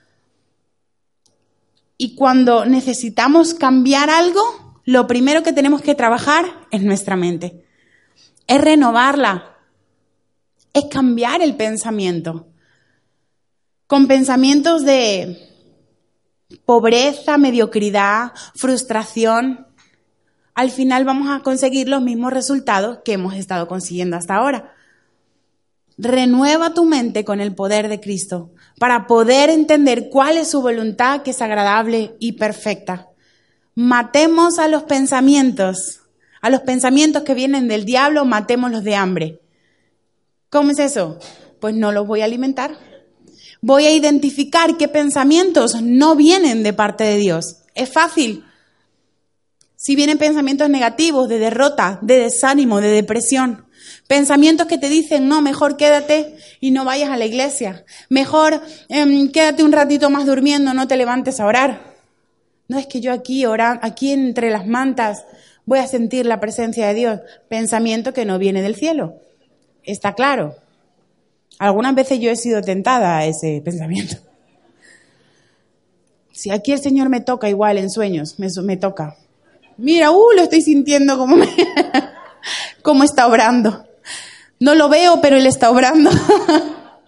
Y 1.96 2.16
cuando 2.16 2.64
necesitamos 2.64 3.54
cambiar 3.54 4.10
algo, 4.10 4.42
lo 4.84 5.06
primero 5.06 5.44
que 5.44 5.52
tenemos 5.52 5.82
que 5.82 5.94
trabajar 5.94 6.66
es 6.72 6.82
nuestra 6.82 7.14
mente. 7.14 7.64
Es 8.48 8.60
renovarla, 8.60 9.57
es 10.78 10.84
cambiar 10.86 11.42
el 11.42 11.56
pensamiento. 11.56 12.46
Con 13.86 14.06
pensamientos 14.06 14.84
de 14.84 15.38
pobreza, 16.64 17.38
mediocridad, 17.38 18.32
frustración, 18.54 19.66
al 20.54 20.70
final 20.70 21.04
vamos 21.04 21.30
a 21.30 21.42
conseguir 21.42 21.88
los 21.88 22.02
mismos 22.02 22.32
resultados 22.32 22.98
que 23.04 23.12
hemos 23.12 23.34
estado 23.34 23.68
consiguiendo 23.68 24.16
hasta 24.16 24.34
ahora. 24.34 24.74
Renueva 25.96 26.74
tu 26.74 26.84
mente 26.84 27.24
con 27.24 27.40
el 27.40 27.54
poder 27.54 27.88
de 27.88 28.00
Cristo 28.00 28.50
para 28.78 29.06
poder 29.06 29.50
entender 29.50 30.08
cuál 30.10 30.36
es 30.36 30.50
su 30.50 30.60
voluntad 30.62 31.22
que 31.22 31.30
es 31.30 31.42
agradable 31.42 32.16
y 32.18 32.32
perfecta. 32.32 33.08
Matemos 33.74 34.58
a 34.58 34.68
los 34.68 34.82
pensamientos, 34.82 36.00
a 36.40 36.50
los 36.50 36.60
pensamientos 36.62 37.22
que 37.22 37.34
vienen 37.34 37.68
del 37.68 37.84
diablo, 37.84 38.24
matémoslos 38.24 38.84
de 38.84 38.96
hambre. 38.96 39.40
¿Cómo 40.50 40.70
es 40.70 40.78
eso? 40.78 41.18
Pues 41.60 41.74
no 41.74 41.92
los 41.92 42.06
voy 42.06 42.20
a 42.20 42.24
alimentar. 42.24 42.76
Voy 43.60 43.86
a 43.86 43.92
identificar 43.92 44.76
qué 44.76 44.88
pensamientos 44.88 45.82
no 45.82 46.14
vienen 46.16 46.62
de 46.62 46.72
parte 46.72 47.04
de 47.04 47.16
Dios. 47.16 47.62
Es 47.74 47.92
fácil. 47.92 48.44
Si 49.76 49.94
vienen 49.96 50.18
pensamientos 50.18 50.68
negativos, 50.68 51.28
de 51.28 51.38
derrota, 51.38 51.98
de 52.02 52.18
desánimo, 52.18 52.80
de 52.80 52.88
depresión, 52.88 53.68
Pensamientos 54.08 54.66
que 54.66 54.78
te 54.78 54.88
dicen, 54.88 55.28
no, 55.28 55.42
mejor 55.42 55.76
quédate 55.76 56.36
y 56.60 56.70
no 56.70 56.86
vayas 56.86 57.10
a 57.10 57.18
la 57.18 57.26
iglesia. 57.26 57.84
Mejor 58.08 58.62
em, 58.88 59.30
quédate 59.30 59.62
un 59.62 59.72
ratito 59.72 60.08
más 60.08 60.24
durmiendo, 60.24 60.72
no 60.72 60.88
te 60.88 60.96
levantes 60.96 61.40
a 61.40 61.46
orar. 61.46 61.94
No 62.68 62.78
es 62.78 62.86
que 62.86 63.00
yo 63.00 63.12
aquí, 63.12 63.44
aquí 63.82 64.12
entre 64.12 64.50
las 64.50 64.66
mantas, 64.66 65.24
voy 65.66 65.78
a 65.78 65.86
sentir 65.86 66.24
la 66.24 66.40
presencia 66.40 66.88
de 66.88 66.94
Dios. 66.94 67.20
Pensamiento 67.48 68.14
que 68.14 68.24
no 68.24 68.38
viene 68.38 68.62
del 68.62 68.76
cielo. 68.76 69.20
Está 69.88 70.12
claro. 70.12 70.54
Algunas 71.58 71.94
veces 71.94 72.20
yo 72.20 72.30
he 72.30 72.36
sido 72.36 72.60
tentada 72.60 73.16
a 73.16 73.24
ese 73.24 73.62
pensamiento. 73.64 74.16
Si 76.30 76.50
aquí 76.50 76.72
el 76.72 76.78
Señor 76.78 77.08
me 77.08 77.22
toca 77.22 77.48
igual 77.48 77.78
en 77.78 77.88
sueños, 77.88 78.38
me, 78.38 78.76
toca. 78.76 79.16
Mira, 79.78 80.10
uh, 80.10 80.32
lo 80.36 80.42
estoy 80.42 80.60
sintiendo 80.60 81.16
como, 81.16 81.36
me, 81.36 81.48
como 82.82 83.02
está 83.02 83.26
obrando. 83.26 83.86
No 84.60 84.74
lo 84.74 84.90
veo, 84.90 85.22
pero 85.22 85.36
Él 85.36 85.46
está 85.46 85.70
obrando. 85.70 86.10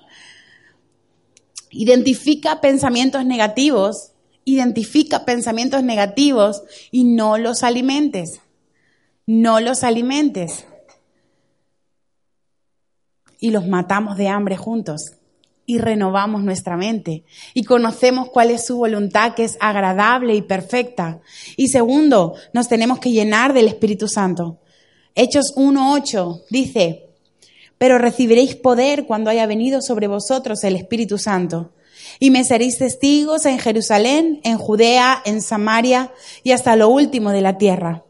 identifica 1.70 2.62
pensamientos 2.62 3.26
negativos, 3.26 4.12
identifica 4.46 5.26
pensamientos 5.26 5.82
negativos 5.82 6.62
y 6.90 7.04
no 7.04 7.36
los 7.36 7.62
alimentes. 7.62 8.40
No 9.26 9.60
los 9.60 9.84
alimentes. 9.84 10.64
Y 13.40 13.50
los 13.50 13.66
matamos 13.66 14.16
de 14.16 14.28
hambre 14.28 14.56
juntos 14.56 15.16
y 15.70 15.78
renovamos 15.78 16.42
nuestra 16.42 16.76
mente 16.76 17.22
y 17.54 17.62
conocemos 17.62 18.28
cuál 18.30 18.50
es 18.50 18.66
su 18.66 18.76
voluntad 18.76 19.34
que 19.34 19.44
es 19.44 19.56
agradable 19.60 20.34
y 20.34 20.42
perfecta. 20.42 21.20
Y 21.56 21.68
segundo, 21.68 22.34
nos 22.52 22.68
tenemos 22.68 22.98
que 22.98 23.12
llenar 23.12 23.52
del 23.52 23.68
Espíritu 23.68 24.08
Santo. 24.08 24.58
Hechos 25.14 25.54
1.8 25.54 26.42
dice, 26.50 27.10
pero 27.78 27.98
recibiréis 27.98 28.56
poder 28.56 29.06
cuando 29.06 29.30
haya 29.30 29.46
venido 29.46 29.80
sobre 29.80 30.08
vosotros 30.08 30.64
el 30.64 30.74
Espíritu 30.74 31.18
Santo. 31.18 31.70
Y 32.18 32.32
me 32.32 32.42
seréis 32.42 32.78
testigos 32.78 33.46
en 33.46 33.60
Jerusalén, 33.60 34.40
en 34.42 34.58
Judea, 34.58 35.22
en 35.24 35.40
Samaria 35.40 36.12
y 36.42 36.50
hasta 36.50 36.74
lo 36.74 36.88
último 36.88 37.30
de 37.30 37.42
la 37.42 37.58
tierra. 37.58 38.04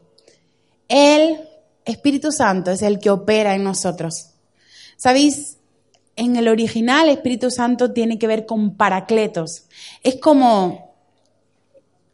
El 0.87 1.37
Espíritu 1.85 2.31
Santo 2.31 2.71
es 2.71 2.81
el 2.81 2.99
que 2.99 3.11
opera 3.11 3.53
en 3.53 3.63
nosotros. 3.63 4.30
¿Sabéis? 5.01 5.57
En 6.15 6.35
el 6.35 6.47
original, 6.47 7.09
Espíritu 7.09 7.49
Santo 7.49 7.91
tiene 7.91 8.19
que 8.19 8.27
ver 8.27 8.45
con 8.45 8.75
paracletos. 8.75 9.63
Es 10.03 10.17
como, 10.21 10.93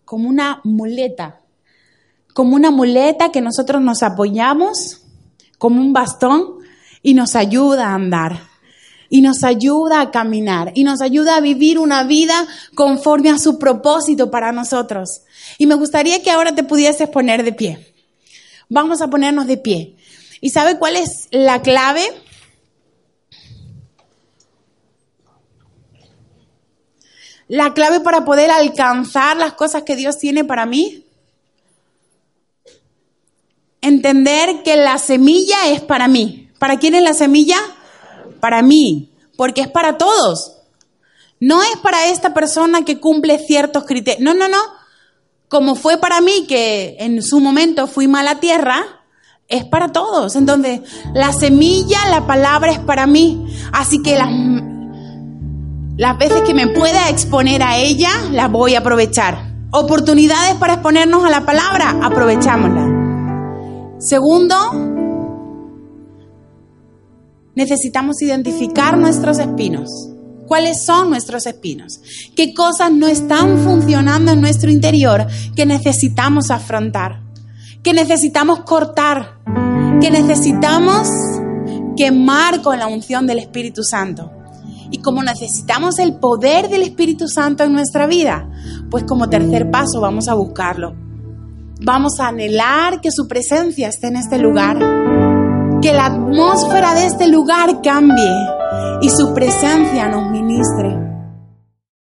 como 0.06 0.30
una 0.30 0.62
muleta. 0.64 1.42
Como 2.34 2.56
una 2.56 2.72
muleta 2.72 3.30
que 3.30 3.42
nosotros 3.42 3.82
nos 3.82 4.04
apoyamos, 4.04 5.02
como 5.58 5.82
un 5.82 5.92
bastón, 5.92 6.60
y 7.02 7.14
nos 7.14 7.36
ayuda 7.36 7.90
a 7.90 7.96
andar. 7.96 8.44
Y 9.10 9.20
nos 9.20 9.44
ayuda 9.44 10.00
a 10.00 10.12
caminar. 10.12 10.72
Y 10.74 10.86
nos 10.86 11.02
ayuda 11.02 11.36
a 11.36 11.42
vivir 11.42 11.80
una 11.80 12.06
vida 12.06 12.48
conforme 12.74 13.32
a 13.32 13.38
su 13.38 13.60
propósito 13.60 14.32
para 14.32 14.54
nosotros. 14.54 15.24
Y 15.58 15.66
me 15.66 15.76
gustaría 15.76 16.24
que 16.24 16.32
ahora 16.32 16.56
te 16.56 16.64
pudieses 16.64 17.10
poner 17.10 17.44
de 17.44 17.52
pie. 17.52 17.94
Vamos 18.70 19.02
a 19.02 19.10
ponernos 19.10 19.46
de 19.46 19.58
pie. 19.58 19.98
¿Y 20.40 20.52
sabe 20.52 20.78
cuál 20.78 20.96
es 20.96 21.28
la 21.32 21.62
clave? 21.62 22.02
La 27.48 27.74
clave 27.74 28.02
para 28.02 28.26
poder 28.26 28.52
alcanzar 28.52 29.38
las 29.38 29.54
cosas 29.54 29.84
que 29.84 29.96
Dios 29.96 30.18
tiene 30.18 30.44
para 30.44 30.66
mí. 30.66 31.06
Entender 33.82 34.64
que 34.64 34.76
la 34.76 34.98
semilla 34.98 35.68
es 35.68 35.82
para 35.82 36.08
mí. 36.08 36.50
¿Para 36.60 36.78
quién 36.78 36.96
es 36.96 37.04
la 37.04 37.14
semilla? 37.14 37.58
Para 38.42 38.62
mí. 38.62 39.12
Porque 39.38 39.62
es 39.62 39.70
para 39.70 39.98
todos. 39.98 40.58
No 41.40 41.62
es 41.62 41.78
para 41.82 42.08
esta 42.08 42.34
persona 42.34 42.84
que 42.84 43.00
cumple 43.00 43.40
ciertos 43.40 43.86
criterios. 43.86 44.24
No, 44.24 44.34
no, 44.34 44.48
no. 44.48 44.62
Como 45.48 45.76
fue 45.76 45.98
para 45.98 46.20
mí 46.20 46.46
que 46.48 46.98
en 47.00 47.22
su 47.22 47.40
momento 47.40 47.88
fui 47.88 48.08
mala 48.08 48.40
tierra, 48.40 48.84
es 49.48 49.64
para 49.64 49.94
todos. 49.94 50.36
Entonces, 50.36 50.82
la 51.14 51.32
semilla, 51.32 52.10
la 52.10 52.28
palabra 52.28 52.72
es 52.72 52.80
para 52.80 53.08
mí. 53.08 53.46
Así 53.72 54.02
que 54.02 54.18
las 54.18 54.30
las 55.98 56.18
veces 56.20 56.44
que 56.44 56.54
me 56.54 56.68
pueda 56.68 57.10
exponer 57.10 57.64
a 57.64 57.78
ella, 57.78 58.12
las 58.32 58.52
voy 58.52 58.76
a 58.76 58.80
aprovechar. 58.80 59.52
Oportunidades 59.72 60.54
para 60.56 60.74
exponernos 60.74 61.26
a 61.26 61.30
la 61.32 61.44
palabra, 61.44 62.00
aprovechámosla. 62.04 63.96
Segundo, 63.98 64.56
necesitamos 67.56 68.22
identificar 68.22 68.96
nuestros 68.96 69.40
espinos. 69.40 69.90
¿Cuáles 70.46 70.86
son 70.86 71.10
nuestros 71.10 71.48
espinos? 71.48 72.00
¿Qué 72.36 72.54
cosas 72.54 72.92
no 72.92 73.08
están 73.08 73.58
funcionando 73.58 74.32
en 74.32 74.40
nuestro 74.40 74.70
interior 74.70 75.26
que 75.56 75.66
necesitamos 75.66 76.52
afrontar? 76.52 77.24
Que 77.82 77.94
necesitamos 77.94 78.60
cortar? 78.60 79.40
Que 80.00 80.12
necesitamos 80.12 81.10
quemar 81.98 82.62
con 82.62 82.78
la 82.78 82.86
unción 82.86 83.26
del 83.26 83.40
Espíritu 83.40 83.84
Santo? 83.84 84.37
Y 84.92 85.00
como 85.00 85.24
necesitamos 85.24 86.00
el 86.00 86.16
poder 86.16 86.70
del 86.70 86.84
Espíritu 86.84 87.28
Santo 87.28 87.64
en 87.64 87.74
nuestra 87.74 88.08
vida, 88.08 88.50
pues 88.90 89.04
como 89.04 89.30
tercer 89.30 89.70
paso 89.70 90.02
vamos 90.02 90.28
a 90.28 90.34
buscarlo. 90.34 90.96
Vamos 91.82 92.20
a 92.20 92.30
anhelar 92.30 93.02
que 93.02 93.12
su 93.12 93.28
presencia 93.28 93.90
esté 93.90 94.08
en 94.08 94.16
este 94.16 94.38
lugar, 94.40 94.78
que 95.82 95.94
la 95.94 96.08
atmósfera 96.08 96.96
de 96.96 97.06
este 97.06 97.28
lugar 97.28 97.82
cambie 97.82 98.32
y 99.02 99.10
su 99.10 99.34
presencia 99.34 100.08
nos 100.08 100.32
ministre. 100.32 101.07